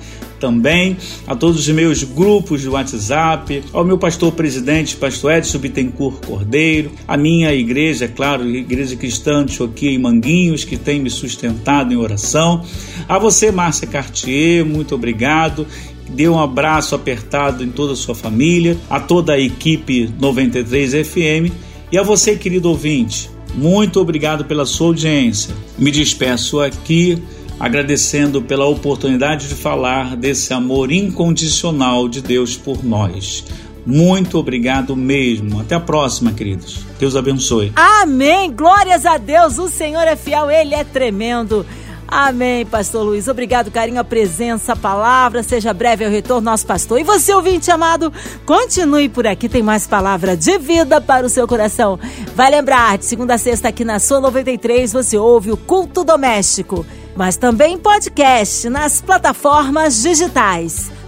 também, 0.41 0.97
a 1.25 1.37
todos 1.37 1.61
os 1.61 1.69
meus 1.69 2.03
grupos 2.03 2.63
de 2.63 2.69
WhatsApp, 2.69 3.63
ao 3.73 3.85
meu 3.85 3.97
pastor 3.97 4.33
presidente, 4.33 4.97
pastor 4.97 5.35
Edson 5.35 5.59
Bittencourt 5.59 6.27
Cordeiro, 6.27 6.91
a 7.07 7.17
minha 7.17 7.55
igreja, 7.55 8.09
claro, 8.09 8.45
Igreja 8.49 8.97
Cristã 8.97 9.45
de 9.45 9.53
Choquia 9.53 9.93
em 9.93 9.99
Manguinhos, 9.99 10.65
que 10.65 10.77
tem 10.77 11.01
me 11.01 11.11
sustentado 11.11 11.93
em 11.93 11.97
oração, 11.97 12.65
a 13.09 13.21
você, 13.21 13.53
Márcia 13.53 13.87
Cartier, 13.87 14.65
muito 14.65 14.97
obrigado 14.97 15.65
dê 16.13 16.29
um 16.29 16.41
abraço 16.41 16.95
apertado 16.95 17.65
em 17.65 17.71
toda 17.71 17.95
a 17.95 17.97
sua 17.97 18.15
família, 18.15 18.77
a 18.89 19.01
toda 19.01 19.33
a 19.33 19.39
equipe 19.41 20.13
93 20.19 21.07
FM 21.07 21.53
e 21.91 21.99
a 21.99 22.03
você, 22.03 22.37
querido 22.37 22.69
ouvinte. 22.69 23.31
Muito 23.55 24.01
obrigado 24.01 24.45
pela 24.45 24.65
sua 24.65 24.89
audiência. 24.89 25.55
Me 25.79 25.91
despeço 25.91 26.61
aqui 26.61 27.23
agradecendo 27.61 28.43
pela 28.43 28.67
oportunidade 28.67 29.49
de 29.49 29.55
falar 29.55 30.17
desse 30.17 30.53
amor 30.53 30.91
incondicional 30.91 32.09
de 32.09 32.21
Deus 32.21 32.57
por 32.57 32.83
nós. 32.83 33.45
Muito 33.85 34.39
obrigado 34.39 34.95
mesmo. 34.95 35.61
Até 35.61 35.75
a 35.75 35.81
próxima, 35.81 36.33
queridos. 36.33 36.81
Deus 36.99 37.17
abençoe. 37.17 37.73
Amém. 37.75 38.51
Glórias 38.53 39.05
a 39.05 39.19
Deus. 39.19 39.59
O 39.59 39.69
Senhor 39.69 40.07
é 40.07 40.17
fiel, 40.17 40.51
ele 40.51 40.75
é 40.75 40.85
tremendo. 40.85 41.67
Amém, 42.15 42.67
pastor 42.67 43.05
Luiz. 43.05 43.27
Obrigado, 43.27 43.71
carinho, 43.71 43.99
a 43.99 44.05
presença, 44.05 44.75
a 44.75 44.77
palavra. 44.77 45.43
Seja 45.43 45.73
breve 45.73 46.05
ao 46.05 46.11
retorno, 46.11 46.43
nosso 46.43 46.67
pastor. 46.67 47.01
E 47.01 47.03
você, 47.03 47.33
ouvinte 47.33 47.71
amado, 47.71 48.13
continue 48.45 49.09
por 49.09 49.27
aqui. 49.27 49.49
Tem 49.49 49.63
mais 49.63 49.87
palavra 49.87 50.37
de 50.37 50.59
vida 50.59 51.01
para 51.01 51.25
o 51.25 51.31
seu 51.31 51.49
coração. 51.49 51.99
Vai 52.37 52.51
lembrar, 52.51 52.99
de 52.99 53.07
segunda 53.07 53.33
a 53.33 53.39
sexta 53.39 53.69
aqui 53.69 53.83
na 53.83 53.99
sua 53.99 54.21
93, 54.21 54.93
você 54.93 55.17
ouve 55.17 55.53
o 55.53 55.57
Culto 55.57 56.05
Doméstico, 56.05 56.85
mas 57.17 57.39
também 57.39 57.79
podcast 57.79 58.69
nas 58.69 59.01
plataformas 59.01 60.03
digitais. 60.03 60.91